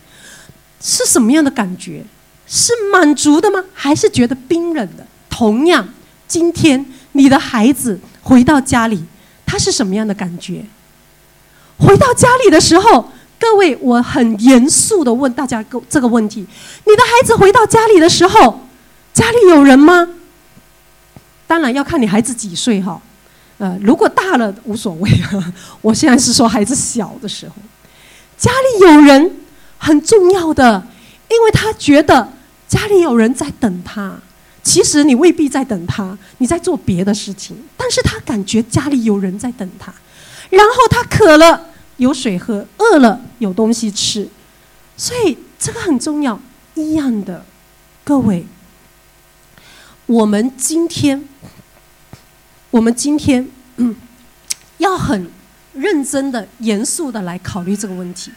[0.83, 2.05] 是什么样的感觉？
[2.47, 3.62] 是满足的吗？
[3.73, 5.07] 还是觉得冰冷的？
[5.31, 5.88] 同样，
[6.27, 9.05] 今天你的孩子回到家里，
[9.47, 10.64] 他是什么样的感觉？
[11.79, 13.09] 回到家里的时候。
[13.38, 16.47] 各位，我很严肃的问大家个这个问题：
[16.87, 18.68] 你的孩子回到家里的时候，
[19.12, 20.09] 家里有人吗？
[21.49, 23.03] 当然要看你孩子几岁哈，
[23.59, 25.11] 呃，如果大了无所谓。
[25.83, 27.55] 我现在是说孩子小的时候，
[28.38, 29.38] 家里有人
[29.85, 30.87] 很重要的，
[31.29, 32.33] 因为他觉得
[32.68, 34.16] 家里有人在等他。
[34.62, 39.92] 其实你未必在等他，你在做别的事情，但是他感觉家里有人在等他，
[40.51, 41.68] 然后他渴了。
[41.99, 44.27] 有水喝，饿了有东西吃，
[44.97, 46.40] 所以这个很重要。
[46.75, 47.45] 一样的，
[48.03, 48.45] 各位，
[50.07, 51.29] 我们今天，
[52.71, 53.95] 我们今天，嗯，
[54.79, 55.31] 要很
[55.75, 58.33] 认真的、严肃的来考虑这个问题。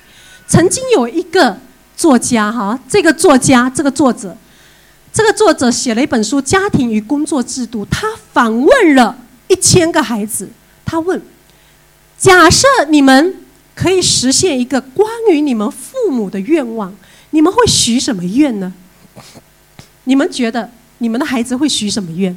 [0.47, 1.57] 曾经有一个
[1.95, 4.35] 作家，哈，这个作家，这个作者，
[5.13, 10.49] 这个作者写了一本书《家庭与工作制度》，他访问了一千个孩子，
[10.85, 11.21] 他问：
[12.17, 13.41] 假设你们。
[13.75, 16.95] 可以实现一个关于你们父母的愿望，
[17.31, 18.71] 你们会许什么愿呢？
[20.05, 22.33] 你们觉得你们的孩子会许什么愿？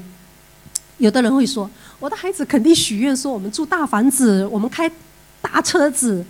[0.96, 4.90] 有的人会说，我的孩子肯定许愿说我们住大房子，我们开
[5.40, 6.24] 大车子。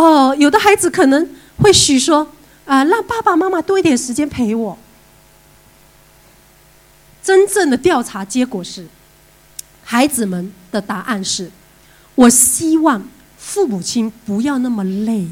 [0.00, 1.28] 哦，有的孩子可能
[1.60, 2.28] 会许说，
[2.66, 4.78] 啊，让爸爸妈妈多一点时间陪我。
[7.20, 8.86] 真正的调查结果是，
[9.82, 11.50] 孩子们的答案是，
[12.14, 13.08] 我希望。
[13.40, 15.28] 父母亲不要那么累，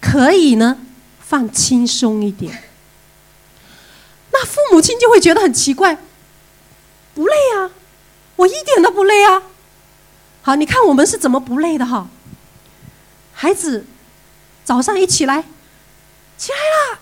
[0.00, 0.78] 可以呢，
[1.20, 2.64] 放轻松一点。
[4.32, 5.96] 那父母亲就会觉得很奇怪，
[7.14, 7.70] 不累啊，
[8.36, 9.42] 我一点都不累啊。
[10.42, 12.08] 好，你看我们是怎么不累的哈？
[13.40, 13.86] 孩子
[14.62, 15.42] 早上一起来，
[16.36, 16.98] 起来了，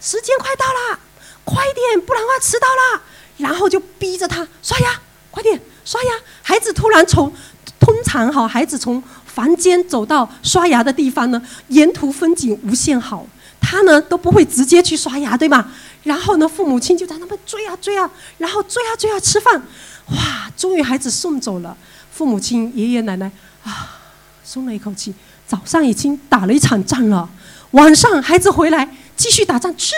[0.00, 0.98] 时间快到了，
[1.44, 3.02] 快点，不然的话迟到了。
[3.36, 4.98] 然后就逼着他刷牙，
[5.30, 6.10] 快点刷牙。
[6.40, 7.30] 孩子突然从。
[7.78, 13.26] 通常哈，孩子从房间走到刷牙的地方呢，沿途风景无限好，
[13.60, 15.70] 他呢都不会直接去刷牙，对吗？
[16.02, 19.62] 然后呢，父母亲就在那边追啊追啊，然后追啊追啊吃饭，
[20.06, 21.76] 哇，终于孩子送走了，
[22.10, 23.30] 父母亲爷爷奶奶
[23.64, 23.98] 啊，
[24.42, 25.14] 松了一口气。
[25.48, 27.28] 早上已经打了一场仗了，
[27.70, 29.94] 晚上孩子回来继续打仗，吃，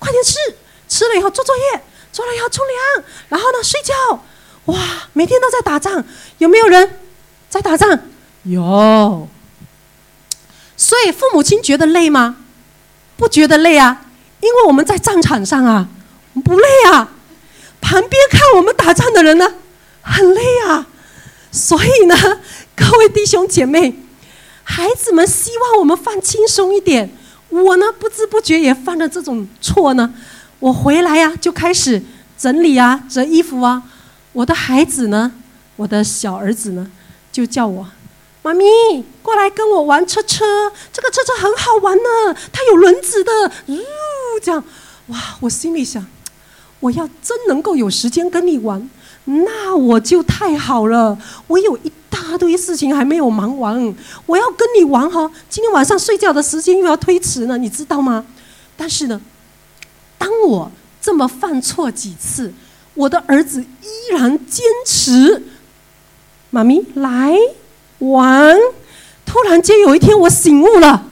[0.00, 0.34] 快点吃，
[0.88, 3.94] 吃了以后做作业，做了以后冲凉，然后呢睡觉，
[4.66, 4.76] 哇，
[5.12, 6.04] 每天都在打仗，
[6.38, 6.98] 有没有人？
[7.48, 7.96] 在打仗，
[8.42, 9.28] 有。
[10.76, 12.36] 所以父母亲觉得累吗？
[13.16, 14.04] 不觉得累啊，
[14.40, 15.88] 因为我们在战场上啊，
[16.44, 17.12] 不累啊。
[17.80, 19.54] 旁边看我们打仗的人呢，
[20.02, 20.86] 很累啊。
[21.52, 22.16] 所以呢，
[22.74, 23.96] 各位弟兄姐妹，
[24.70, 27.10] 孩子们希望我们放轻松一点。
[27.48, 30.12] 我呢，不知不觉也犯了这种错呢。
[30.58, 32.02] 我回来呀，就开始
[32.36, 33.82] 整理啊，折衣服啊。
[34.34, 35.32] 我的孩子呢，
[35.76, 36.90] 我的小儿子呢。
[37.32, 37.86] 就叫我，
[38.42, 38.64] 妈咪
[39.22, 40.44] 过来跟我玩车车，
[40.92, 43.32] 这个车车很好玩呢，它有轮子的，
[43.68, 43.78] 呜，
[44.42, 44.64] 这样，
[45.08, 45.36] 哇！
[45.40, 46.04] 我心里想，
[46.80, 48.90] 我要真能够有时间跟你玩，
[49.24, 51.16] 那我就太好了。
[51.46, 51.92] 我有一
[52.28, 53.94] 大堆事情还没有忙完，
[54.26, 55.30] 我要跟你玩哈。
[55.48, 58.26] 今天晚上睡觉的时间又要推迟呢，你知道吗？
[58.76, 59.18] 但是呢，
[60.18, 60.70] 当我
[61.00, 62.52] 这么犯错几次，
[62.92, 65.42] 我的儿子依然坚持。
[66.50, 67.34] 妈咪来
[68.00, 68.54] 玩，
[69.24, 71.06] 突然间有一天我醒悟了，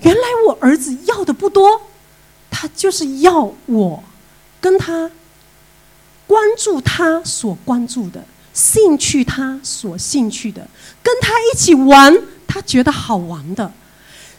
[0.00, 1.82] 原来我儿子要的不多，
[2.50, 4.02] 他就是要我
[4.62, 5.10] 跟他
[6.26, 8.24] 关注他所关注的，
[8.58, 10.66] 兴趣他所兴趣的，
[11.00, 12.12] 跟他一起玩
[12.44, 13.72] 他觉得好玩的，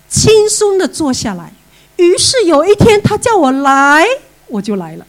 [0.09, 1.53] 轻松的坐下来。
[1.95, 4.05] 于是有一天他叫我来，
[4.47, 5.05] 我就来了。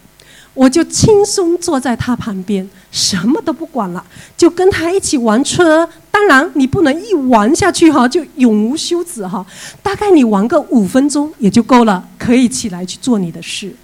[0.54, 4.04] 我就轻松坐在他旁边，什么都不管了，
[4.36, 5.88] 就跟他一起玩车。
[6.12, 9.44] 当然，你不能一玩下去哈，就永无休止哈。
[9.82, 13.74] 大概你玩个五分钟也就够了，可以起来去做你的事。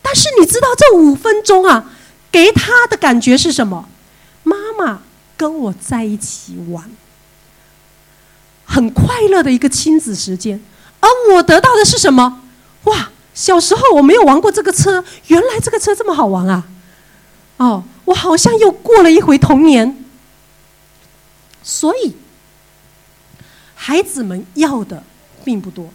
[0.00, 1.92] 但是你知道这五分钟啊，
[2.30, 3.88] 给他的感觉是什么？
[4.46, 5.02] 妈妈
[5.36, 6.88] 跟我在一起玩，
[8.64, 10.62] 很快乐的一个亲子时间。
[11.00, 12.42] 而我得到的是什么？
[12.84, 13.10] 哇！
[13.34, 16.64] 小时候我没有玩过这个车，原来这个车这么好玩啊！
[17.58, 20.04] 哦，我好像又过了一回童年。
[21.62, 22.14] 所以，
[23.74, 25.02] 孩子们要的
[25.44, 25.90] 并不多。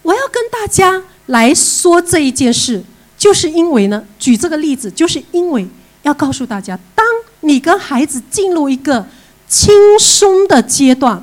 [0.00, 2.82] 我要跟大家来说这一件事，
[3.26, 5.66] 就是因为呢，举这个例子，就是因为
[6.04, 7.04] 要告诉大家，当
[7.40, 9.04] 你跟孩子进入一个
[9.48, 11.20] 轻松的阶段，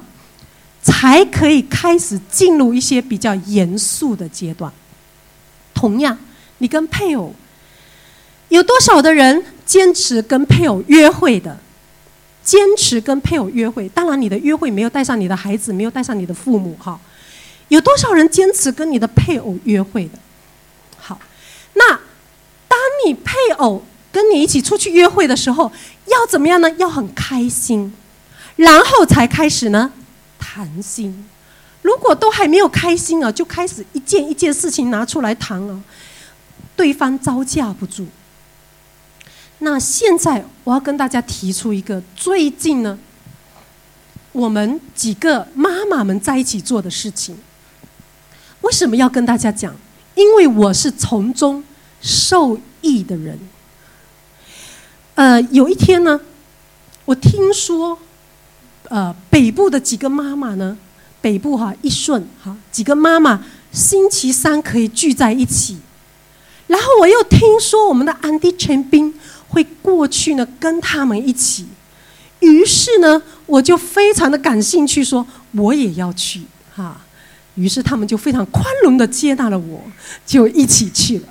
[0.82, 4.70] 才可以开始进入一些比较严肃的阶段。
[5.74, 6.18] 同样，
[6.58, 7.34] 你跟配偶。
[8.50, 11.58] 有多少的人坚持跟配偶约会的？
[12.44, 17.00] 坚持跟配偶约会，当然你的约会没有带上你的孩子，没有带上你的父母，哈。
[17.70, 20.20] 有多少人坚持跟你的配偶约会的？
[21.74, 22.00] 那
[22.68, 25.72] 当你配偶跟你一起出去约会的时候，
[26.06, 26.70] 要怎么样呢？
[26.72, 27.94] 要很开心，
[28.56, 29.92] 然后才开始呢
[30.38, 31.28] 谈心。
[31.82, 35.82] 如果都还没有开心啊，就开始一件一件事情拿出来谈了，
[36.76, 38.08] 对方招架不住。
[39.60, 42.98] 那现在我要跟大家提出一个最近呢，
[44.32, 47.38] 我们几个妈妈们在一起做的事情。
[48.62, 49.76] 为什么要跟大家讲？
[50.16, 51.64] 因为我是从中
[52.02, 53.40] 受益的人。
[55.16, 56.20] 呃，有一天呢，
[57.06, 57.98] 我听说，
[58.90, 60.78] 呃，北部的几个妈妈呢，
[61.22, 65.78] 北部哈一顺哈几个妈妈星期三可以聚在一起，
[66.68, 69.14] 然后我又听说我们的安迪陈斌。
[69.50, 71.68] 会过去呢，跟他们一起。
[72.40, 76.42] 于是呢，我就非常的感兴趣，说我也要去
[76.74, 77.00] 哈。
[77.54, 79.84] 于是他们就非常宽容的接纳了我，
[80.26, 81.28] 就一起去了。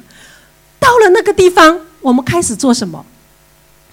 [0.78, 3.05] 到了那个地方，我们开始做什么？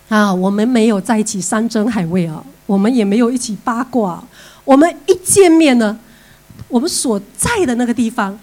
[0.10, 4.24] 啊，我们没有在一起山珍海味啊，我们也没有一起八卦。
[4.66, 6.00] 我们一见面呢，
[6.68, 8.40] 我们所在的那个地方，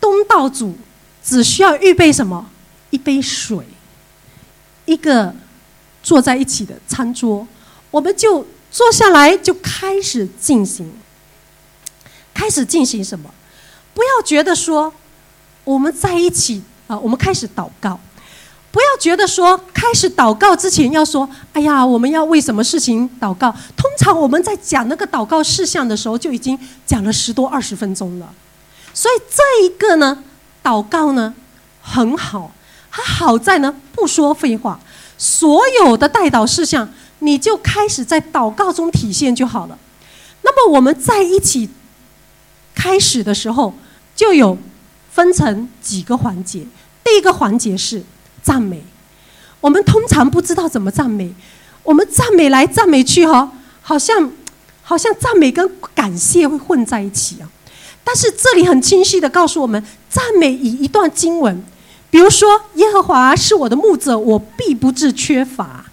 [0.00, 0.74] 东道主
[1.22, 2.48] 只需要预备什么？
[2.90, 3.58] 一杯水。
[4.84, 5.32] 一个
[6.02, 7.46] 坐在一起的餐桌，
[7.90, 10.92] 我们就坐下来，就开始进行，
[12.34, 13.32] 开始进行什么？
[13.94, 14.92] 不要觉得说
[15.64, 17.98] 我们在一起啊，我们开始祷告。
[18.70, 23.54] 不要觉得说开始祷告之前要说，哎呀，我们要为什么事情祷告？
[23.76, 28.32] 通常我们在讲那个祷告事项的时候，就已经讲了十多二十分钟了。
[28.94, 30.24] 所以这一个呢，
[30.62, 31.34] 祷告呢，
[31.82, 32.50] 很好。
[32.90, 34.80] 它好在呢，不说废话，
[35.16, 36.88] 所有的带导事项，
[37.20, 39.78] 你就开始在祷告中体现就好了。
[40.42, 41.68] 那么我们在一起
[42.74, 43.72] 开始的时候，
[44.16, 44.56] 就有
[45.12, 46.66] 分成几个环节。
[47.04, 48.02] 第一个环节是
[48.42, 48.82] 赞美，
[49.60, 51.32] 我们通常不知道怎么赞美，
[51.82, 53.52] 我们赞美来赞美去哈，
[53.82, 54.32] 好像
[54.82, 57.48] 好像赞美跟感谢会混在一起啊。
[58.02, 61.62] 但是这里很清晰的告诉我们，赞美以一段经文。
[62.10, 65.84] 比如说，耶和华是我的牧者，我必不致缺乏。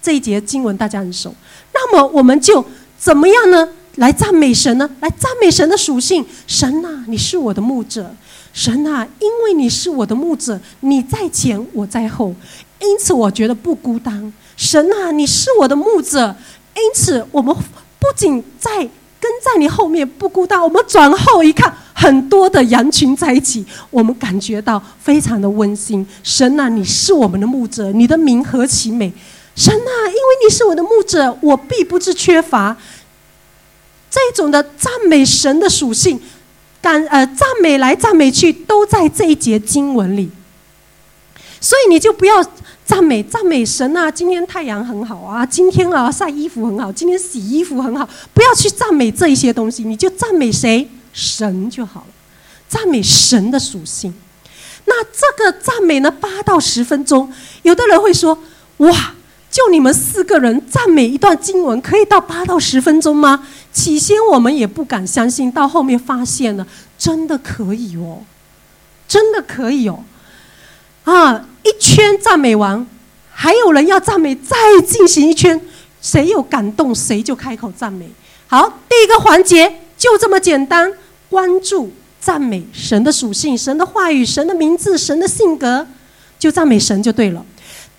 [0.00, 1.34] 这一节经文大家很熟。
[1.74, 2.64] 那么，我们就
[2.98, 3.68] 怎么样呢？
[3.96, 4.88] 来赞美神呢？
[5.00, 6.24] 来赞美神的属性。
[6.46, 8.14] 神啊，你是我的牧者。
[8.58, 12.34] 神啊，因为你是我的牧者，你在前，我在后，
[12.80, 14.32] 因此我觉得不孤单。
[14.56, 16.34] 神啊，你是我的牧者，
[16.74, 18.90] 因此我们不仅在。
[19.20, 20.60] 跟在你后面不孤单。
[20.60, 26.04] 我们转后一看，很多的羊群在一起，我们感觉到非常的温馨。
[26.24, 29.12] 神啊，你是我们的牧者，你的名何其美！
[29.54, 32.76] 神啊，因为你是我的牧者，我必不致缺乏。
[34.10, 36.20] 这种的赞美神的属性，
[36.80, 40.30] 感呃赞美来赞美去，都在这一节经文里。
[41.60, 42.44] 所以你就不要。
[42.88, 44.10] 赞美赞美神啊！
[44.10, 48.08] 今天太阳很好啊，今天啊晒衣服很好，今天洗衣服很好。
[48.32, 50.88] 不要去赞美这一些东西，你就赞美谁？
[51.12, 52.06] 神就好了。
[52.66, 54.14] 赞美神的属性。
[54.86, 57.30] 那这个赞美呢，八到十分钟。
[57.60, 58.38] 有的人会说
[58.78, 59.12] ：“哇，
[59.50, 63.46] 就你们四个人赞美一段经文，可以到八到十分钟吗？”
[63.78, 66.66] 起先我们也不敢相信，到后面发现了，
[66.98, 68.24] 真的可以哦，
[69.06, 70.02] 真的可以哦。
[71.04, 71.46] 啊！
[71.62, 72.84] 一圈赞美完，
[73.30, 75.60] 还有人要赞美，再进行一圈，
[76.02, 78.10] 谁有感动，谁就开口赞美。
[78.48, 80.92] 好，第一个环节就这么简单，
[81.30, 85.86] 关注赞美神的属性、神的话语、神的名字、神的性格，
[86.38, 87.46] 就赞美神就对了。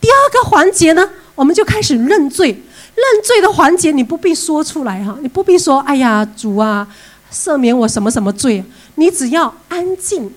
[0.01, 2.61] 第二个环节呢，我们就开始认罪。
[2.99, 6.87] 认罪的环节，你不必说出来哈，你不必说，哎呀，主啊，
[7.31, 8.63] 赦免我什么什么罪，
[8.95, 10.31] 你只要安静，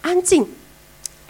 [0.00, 0.46] 安静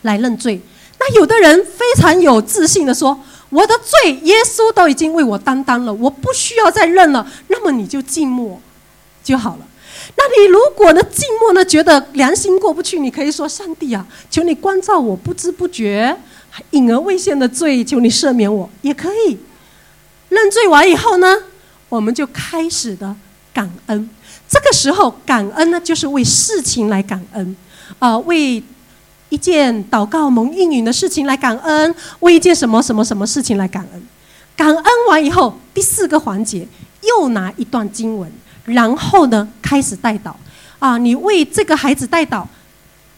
[0.03, 0.61] 来认罪。
[0.99, 3.21] 那有的人非常有自信的说
[3.51, 8.61] ：“我的罪，耶稣都已经为我担当了，我不需要再认了。”那么你就静默
[9.23, 9.67] 就好了。
[10.17, 16.17] 那你如果呢静默呢，觉得良心过不去，你可以说：“上帝啊，求你关照我不知不觉
[16.71, 19.37] 隐而未现的罪，求你赦免我。”也可以
[20.37, 21.35] 认罪完以后呢，
[21.89, 23.17] 我们就开始的
[23.55, 24.11] 感恩。
[24.47, 27.57] 这个时候感恩呢，就是为事情来感恩，
[27.99, 28.63] 啊，为
[29.31, 34.07] 一件祷告蒙应允的事情来感恩，为一件什么什么什么事情来感恩。
[34.55, 36.69] 感恩完以后，第四个环节
[37.03, 38.31] 又拿一段经文。
[38.65, 40.33] 然后呢，开始带祷
[40.81, 40.99] 啊！
[40.99, 42.45] 你为这个孩子带祷，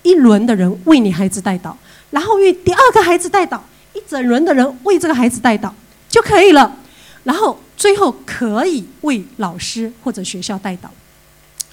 [0.02, 1.72] 一轮的人为你孩子带祷，
[2.10, 3.58] 然后为第二个孩子带祷，
[3.94, 5.70] 一整轮的人为这个孩子带祷
[6.06, 6.76] 就可以了。
[7.28, 10.88] 然后最后可以为老师或者学校带祷。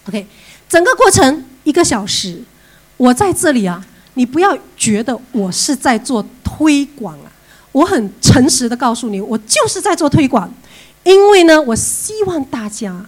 [0.10, 0.28] OK，
[0.68, 2.44] 整个过程一个小时，
[2.98, 3.82] 我在这里啊，
[4.16, 7.32] 你不要觉得我是在做推广啊，
[7.72, 10.54] 我很诚实的告诉你，我就是在做推广，
[11.06, 13.06] 因为呢，我希望大家。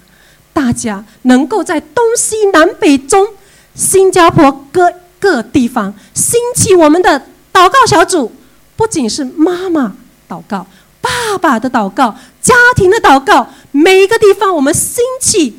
[0.54, 3.28] 大家能够在东西南北中
[3.76, 8.32] 新加坡各个地方兴起我们的祷告小组，
[8.76, 9.96] 不仅是妈妈
[10.28, 10.66] 祷告、
[11.02, 15.58] 爸爸的祷告、家庭的祷告，每一个地方我们兴起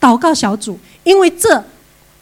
[0.00, 1.64] 祷告小组，因为这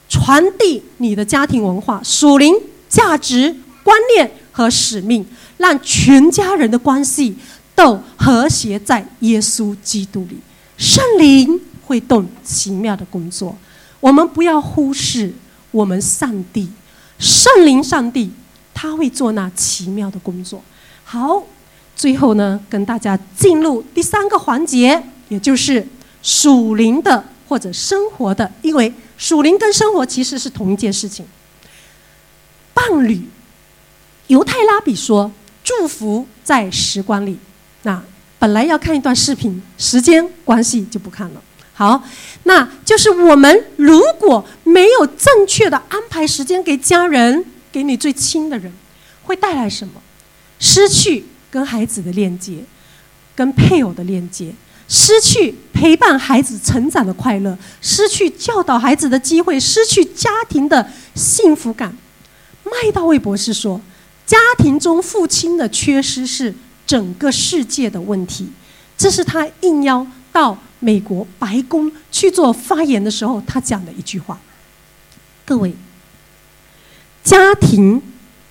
[0.08, 2.54] 传递你的家庭文化、属灵
[2.88, 7.36] 价值观念和使命，让全家人的关系
[7.74, 10.38] 都和谐在耶稣基督里，
[10.76, 11.60] 圣灵。
[11.88, 13.56] 会动奇妙的工作，
[14.00, 15.32] 我们不要忽视
[15.70, 16.68] 我们上帝
[17.16, 18.28] 圣灵，上帝
[18.74, 20.60] 他会做那奇妙的工作。
[21.04, 21.40] 好，
[21.96, 25.84] 最后呢，跟大家进入第三个环节，也就是
[26.22, 31.26] 属灵的或者生活的，因为属灵跟生活其实是同一件事情。
[32.74, 33.22] 伴侣，
[34.26, 35.32] 犹太拉比说，
[35.64, 37.38] 祝福在时光里。
[37.82, 38.02] 那
[38.38, 41.42] 本来要看一段视频，时间关系就不看了。
[41.72, 42.02] 好，
[42.42, 48.70] 那就是我们如果没有正确的安排时间给家人，给你最亲的人，
[49.24, 49.94] 会带来什么？
[50.58, 51.24] 失去
[51.56, 52.58] 跟孩子的链接，
[53.34, 54.52] 跟配偶的链接，
[54.86, 61.96] 失去陪伴孩子成长的快乐，失去教导孩子的机会，失去家庭的幸福感。
[62.62, 63.80] 麦道卫博士说，
[64.26, 66.54] 家庭中父亲的缺失是
[66.86, 68.50] 整个世界的问题，
[68.98, 70.58] 这是他应邀到。
[70.78, 74.38] 美国白宫去做发言的时候，他讲的一句话
[75.46, 75.74] ：“各位，
[77.24, 78.00] 家庭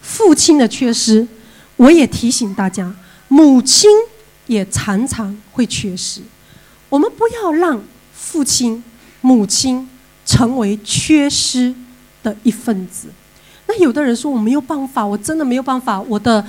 [0.01, 1.25] 父亲的缺失，
[1.77, 2.93] 我也提醒大家，
[3.27, 3.89] 母亲
[4.47, 6.21] 也常常会缺失。
[6.89, 8.83] 我们不要让父亲、
[9.21, 9.87] 母亲
[10.25, 11.73] 成为缺失
[12.23, 13.09] 的一份子。
[13.67, 16.45] 那有的人说我没有办法，我真的没有办法，我的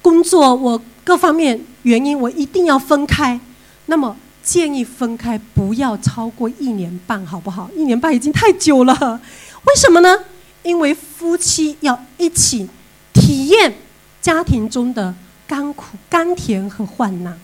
[0.00, 3.38] 工作，我各方面原因，我一定要分开。
[3.86, 7.70] 那么。”建议分开不要超过一年半，好不好？
[7.76, 9.20] 一年半已经太久了。
[9.64, 10.18] 为什么呢？
[10.62, 12.66] 因为夫妻要一起
[13.12, 13.72] 体验
[14.20, 15.14] 家庭中的
[15.46, 17.38] 甘苦、甘甜和患难。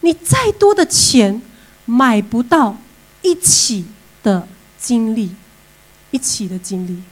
[0.00, 1.40] 你再多的钱
[1.84, 2.76] 买不到
[3.22, 3.86] 一起
[4.22, 4.46] 的
[4.78, 5.34] 经历，
[6.10, 7.02] 一起的经历。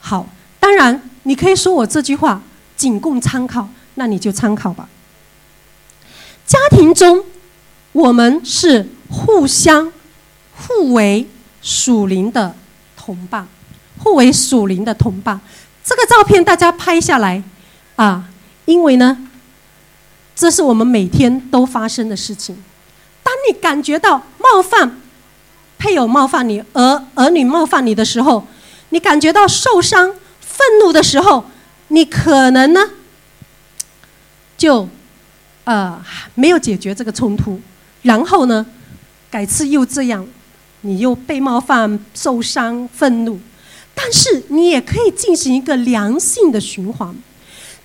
[0.00, 0.26] 好，
[0.58, 2.42] 当然你可以说我这句话
[2.76, 4.88] 仅供参考，那你就参考吧。
[6.46, 7.24] 家庭中。
[7.92, 9.92] 我们是互相、
[10.54, 11.26] 互为
[11.60, 12.54] 属灵的
[12.96, 13.44] 同伴，
[13.98, 15.40] 互为属灵的同伴。
[15.82, 17.42] 这个照片大家拍下来
[18.00, 18.24] 啊，
[18.64, 19.14] 因为呢，
[20.34, 22.56] 这是我们每天都发生的事情。
[23.22, 24.98] 当你感觉到冒犯、
[25.76, 28.46] 配偶冒犯你、儿儿女冒犯你的时候，
[28.88, 31.44] 你感觉到受伤、愤怒的时候，
[31.88, 32.80] 你可能呢，
[34.56, 34.88] 就
[35.64, 36.02] 呃
[36.34, 37.60] 没有解决这个冲突。
[38.00, 38.64] 然后呢，
[39.30, 40.26] 改次又这样，
[40.80, 43.38] 你又被冒犯、受伤、愤怒，
[43.94, 47.14] 但是你也可以进行一个良性的循环，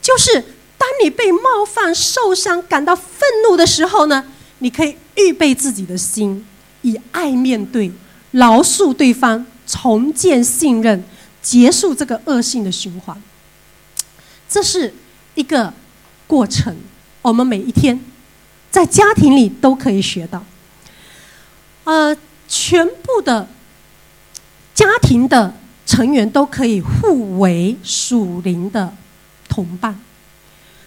[0.05, 0.39] 就是
[0.77, 4.23] 当你被冒犯、受伤、感到愤怒的时候呢，
[4.59, 6.45] 你可以预备自己的心，
[6.83, 7.91] 以爱面对，
[8.29, 11.03] 饶恕对方，重建信任，
[11.41, 13.19] 结束这个恶性的循环。
[14.47, 14.93] 这是
[15.33, 15.73] 一个
[16.27, 16.77] 过程，
[17.23, 17.99] 我们每一天。
[18.69, 20.43] 在家庭里都可以学到，
[21.85, 22.15] 呃，
[22.47, 23.47] 全部的
[24.75, 28.93] 家庭的成员都可以互为属灵的
[29.55, 29.97] 同伴。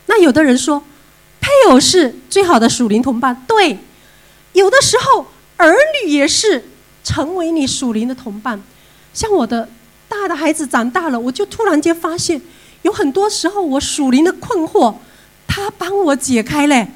[0.05, 0.83] 那有的人说，
[1.41, 3.79] 配偶是最好的属灵同伴，对。
[4.53, 6.69] 有的时候，儿女也是
[7.03, 8.61] 成为你属灵的同伴。
[9.15, 9.69] 像我的
[10.07, 12.41] 大的孩子长大了，我就突然间发现，
[12.83, 14.95] 有很多时候我属灵的困惑，
[15.47, 16.89] 他帮我解开嘞。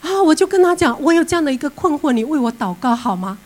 [0.00, 3.38] 啊，我就跟他讲，我有这样的一个困惑，你为我祷告好吗？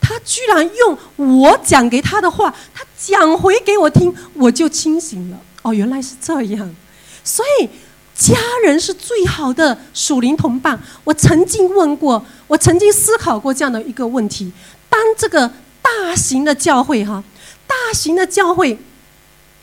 [0.00, 5.38] 他居然用我讲给他的话，他讲回给我听，我就清醒了。
[5.62, 6.74] 哦，原来是这样。
[7.28, 7.68] 所以
[8.14, 10.80] 家人是最好的属灵同伴。
[11.04, 14.50] 我曾经问过，我曾经思考过这样的一个问题：
[14.88, 15.52] 当这个
[15.82, 17.22] 大型的教会，哈，
[17.66, 18.78] 大型的教会，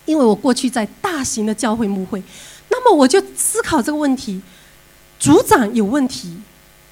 [0.06, 2.22] 因为我过去在大型的教会牧会，
[2.70, 4.40] 那么我就思考这个问题：
[5.20, 6.38] 组长有问题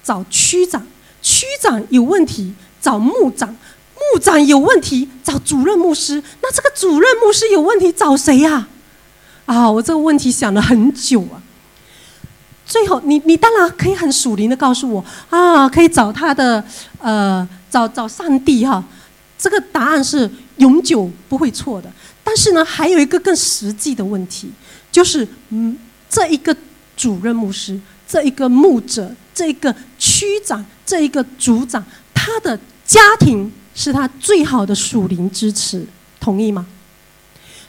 [0.02, 0.84] 找区长，
[1.22, 2.52] 区长有问题。
[2.80, 3.48] 找牧长，
[3.94, 8.68] 牧长有问题找主任牧师，那这个主任牧师有问题找谁呀？
[9.46, 11.42] 啊我这个问题想了很久啊。
[12.66, 16.64] 最后，你你当然可以很属灵的告诉我啊，可以找他的
[16.98, 18.82] 呃，找找上帝哈。
[19.36, 21.90] 这个答案是永久不会错的。
[22.22, 24.50] 但是呢，还有一个更实际的问题，
[24.90, 25.78] 就是嗯，
[26.08, 26.56] 这一个
[26.96, 27.78] 主任牧师，
[28.08, 31.84] 这一个牧者，这一个区长，这一个组长，
[32.14, 32.58] 他的。
[32.86, 35.86] 家庭是他最好的属灵支持，
[36.20, 36.66] 同意吗？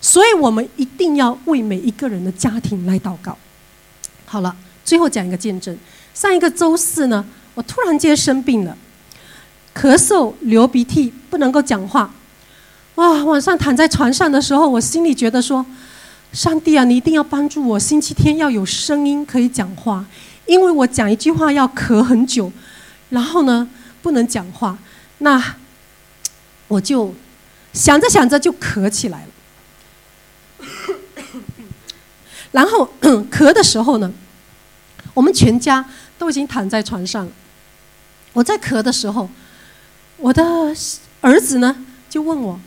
[0.08, 3.36] 所以我们一定要为每一个人的家庭来祷告。
[4.24, 5.76] 好了，最后讲一个见证。
[6.14, 7.26] 上一个周四呢，
[7.56, 8.78] 我突然间生病了，
[9.74, 12.14] 咳嗽、流鼻涕，不能够讲话。
[12.94, 15.66] 哇，晚上躺在床上的时候，我心里觉得说
[16.32, 20.06] ：“上帝啊，你一定要帮助我，星期天要有声音可以讲话，
[20.46, 22.52] 因为我讲一句话要咳很久，
[23.10, 23.68] 然后呢，
[24.04, 24.78] 不能讲话。”
[25.18, 25.56] 那
[26.68, 27.12] 我就
[27.74, 29.30] 想着想着就咳起来了，
[32.56, 32.90] 然后
[33.30, 34.10] 咳的时候呢，
[35.14, 35.84] 我们全家
[36.18, 37.30] 都已经躺在床上。
[38.32, 39.30] 我在咳的时候，
[40.16, 40.42] 我的
[41.20, 41.76] 儿子呢
[42.10, 42.58] 就问我：“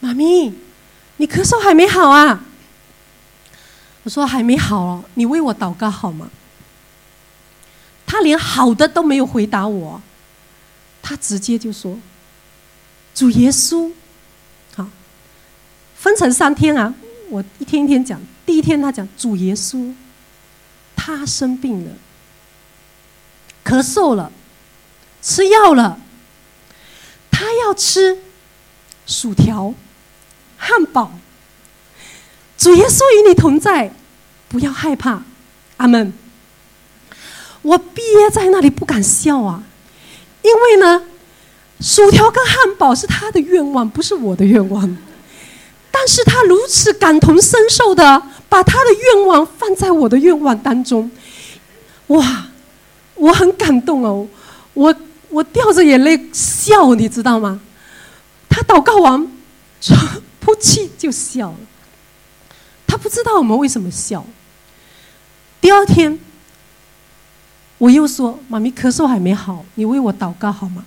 [0.00, 0.54] 妈咪，
[1.18, 2.42] 你咳嗽还没好啊？”
[4.04, 6.30] 我说：“还没好哦，你为我祷告好吗？”
[8.08, 10.00] 他连好的都没有回答我。
[11.02, 11.98] 他直接就说
[13.14, 13.92] ：“主耶稣，
[14.74, 14.86] 好，
[15.96, 16.94] 分成三天啊，
[17.28, 18.18] 我一天一天讲。
[18.44, 19.94] 第一天他讲主耶稣，
[20.96, 21.90] 他生病了，
[23.64, 24.30] 咳嗽了，
[25.20, 25.98] 吃药了，
[27.30, 28.18] 他要吃
[29.06, 29.74] 薯条、
[30.56, 31.12] 汉堡。
[32.58, 33.92] 主耶稣与你同在，
[34.48, 35.22] 不要害怕，
[35.78, 36.12] 阿门。
[37.62, 39.64] 我憋在那里不敢笑啊。”
[40.42, 41.06] 因为呢，
[41.80, 44.96] 薯条跟汉堡是他的愿望，不是我的愿望。
[45.92, 51.08] 但是他如此感同身受的把他的愿望放在我的愿望当中，
[52.08, 52.46] 哇，
[53.14, 54.26] 我很感动哦，
[54.74, 54.92] 我
[55.28, 57.60] 我掉着眼泪笑，你知道吗？
[58.48, 59.20] 他祷告完，
[60.44, 61.56] 噗气就笑了。
[62.86, 64.26] 他不知道我们为什么笑。
[65.60, 66.18] 第二天。
[67.78, 70.84] 我又说：“妈咪咳嗽还没好，你为我祷告好吗？”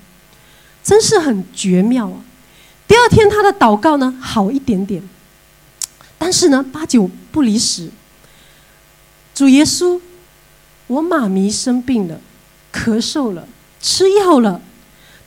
[0.81, 2.23] 真是很绝妙啊！
[2.87, 5.01] 第二天他的祷告呢好一点点，
[6.17, 7.89] 但是呢八九不离十。
[9.33, 9.99] 主耶稣，
[10.87, 12.21] 我妈咪生病了，
[12.71, 13.47] 咳嗽了，
[13.81, 14.61] 吃药了，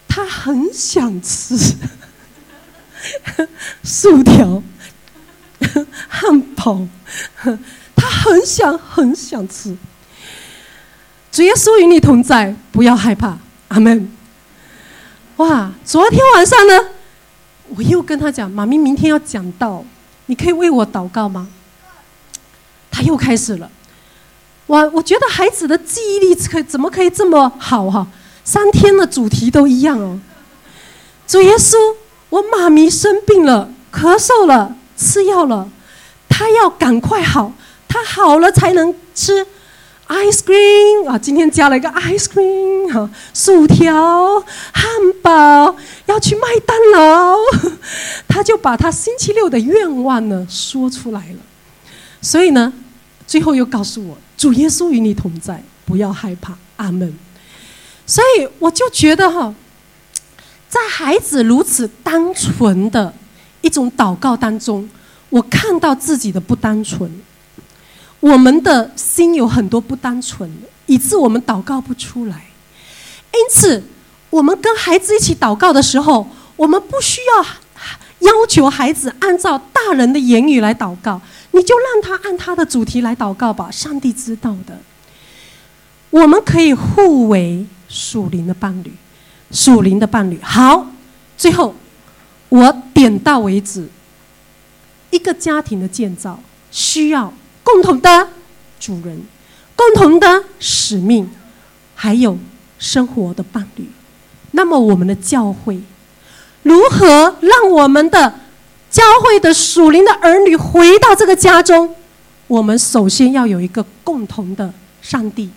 [0.08, 1.56] 他很想吃
[3.84, 4.62] 薯条、
[6.08, 6.88] 汉堡，
[7.94, 9.76] 他很想很想吃。
[11.30, 13.38] 主耶稣与你同在，不要害怕，
[13.68, 14.10] 阿门。
[15.36, 16.87] 哇，昨天晚上呢，
[17.78, 19.84] 我又跟他讲，妈咪明天要讲道，
[20.26, 21.46] 你可以为我祷告吗？
[22.90, 23.70] 他又开始了。
[24.66, 28.04] 我我觉得孩子的记忆力可怎么可以这么好哈？
[28.42, 30.18] 三天的主题都一样哦。
[31.28, 31.76] 主耶稣，
[32.30, 35.68] 我妈咪生病了，咳嗽了，吃药了，
[36.28, 37.52] 他要赶快好，
[37.86, 39.46] 他好了才能吃。
[40.08, 44.40] Ice cream 啊，今天加了一个 ice cream 哈，薯条、
[44.72, 44.84] 汉
[45.22, 47.36] 堡，要去麦当劳，
[48.26, 51.38] 他就把他星期六的愿望呢说出来了。
[52.22, 52.72] 所以呢，
[53.26, 57.14] 最后又告诉我，主耶稣与你同在，不要害怕，阿门。
[58.06, 59.54] 所以我就觉得哈，
[60.70, 63.12] 在孩子如此单纯的
[63.60, 64.88] 一种祷告当中，
[65.28, 67.10] 我看到自己的不单纯。
[68.20, 70.50] 我们的心有很多不单纯，
[70.86, 72.46] 以致我们祷告不出来。
[73.32, 73.82] 因此，
[74.30, 77.46] 我们跟孩子一起祷告的时候，我们不需要
[78.30, 81.20] 要求孩子按照大人的言语来祷告，
[81.52, 83.70] 你就让他按他的主题来祷告吧。
[83.70, 84.78] 上帝知道的。
[86.10, 88.92] 我们可以互为属灵的伴侣，
[89.52, 90.40] 属灵的伴侣。
[90.42, 90.86] 好，
[91.36, 91.74] 最后
[92.48, 93.88] 我点到为止。
[95.10, 96.40] 一个家庭的建造。
[96.70, 97.32] 需要
[97.70, 98.28] 共同的
[98.80, 99.20] 主人、
[99.76, 101.30] 共同的使命，
[101.94, 102.38] 还有
[102.78, 103.86] 生活的伴侣。
[104.52, 105.78] 那么，我们的教会
[106.62, 108.40] 如何让我们的
[108.90, 111.94] 教会的属灵的儿女回到这个家中？
[112.46, 115.50] 我们首先要有一个共同的上帝，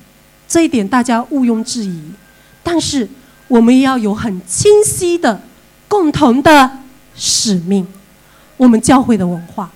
[0.49, 2.01] 这一点大家毋庸置疑。
[2.61, 3.07] 但是，
[3.47, 5.41] 我们要有很清晰的
[5.87, 6.79] 共同的
[7.15, 7.87] 使命。
[8.57, 9.71] 我们教会的文化，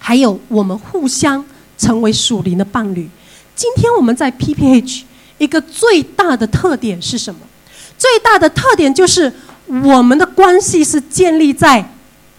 [0.00, 1.44] 还有我们互相
[1.78, 3.08] 成为属灵的伴侣。
[3.54, 5.02] 今天我们在 PPH
[5.38, 7.40] 一个最大的特点是什么？
[7.96, 9.32] 最大的特点就是
[9.66, 11.92] 我们的关系是建立在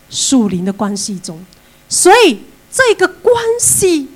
[0.09, 1.39] 属灵的关系中，
[1.87, 2.39] 所以
[2.71, 4.09] 这个关系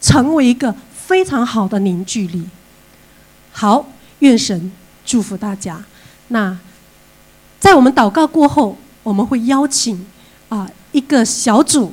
[0.00, 2.44] 成为一个非常好的凝聚力。
[3.52, 4.70] 好，愿神
[5.06, 5.84] 祝福大家。
[6.28, 6.58] 那
[7.60, 10.04] 在我们祷告过后，我们会邀请
[10.48, 10.68] 啊。
[10.90, 11.92] 一个小组，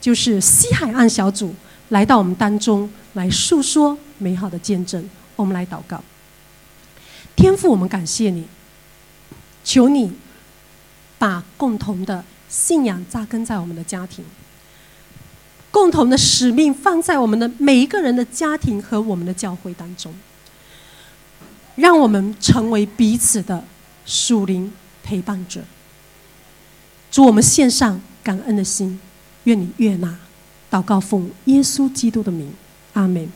[0.00, 1.54] 就是西海岸小组，
[1.90, 5.08] 来到我们当中来诉说美好的见证。
[5.36, 6.02] 我们来祷告，
[7.36, 8.46] 天父，我们感谢你，
[9.62, 10.12] 求你
[11.18, 14.24] 把共同的信仰扎根在我们的家庭，
[15.70, 20.14] 共同的使命放在我们的每一个人的家庭和我们的教会当中，
[21.76, 23.62] 让我们成为彼此的
[24.06, 24.72] 属灵
[25.02, 25.62] 陪伴者。
[27.10, 28.00] 祝我们献上。
[28.22, 29.00] 感恩的心，
[29.44, 30.18] 愿你悦纳。
[30.70, 32.52] 祷告奉耶稣基督的名，
[32.92, 33.28] 阿门。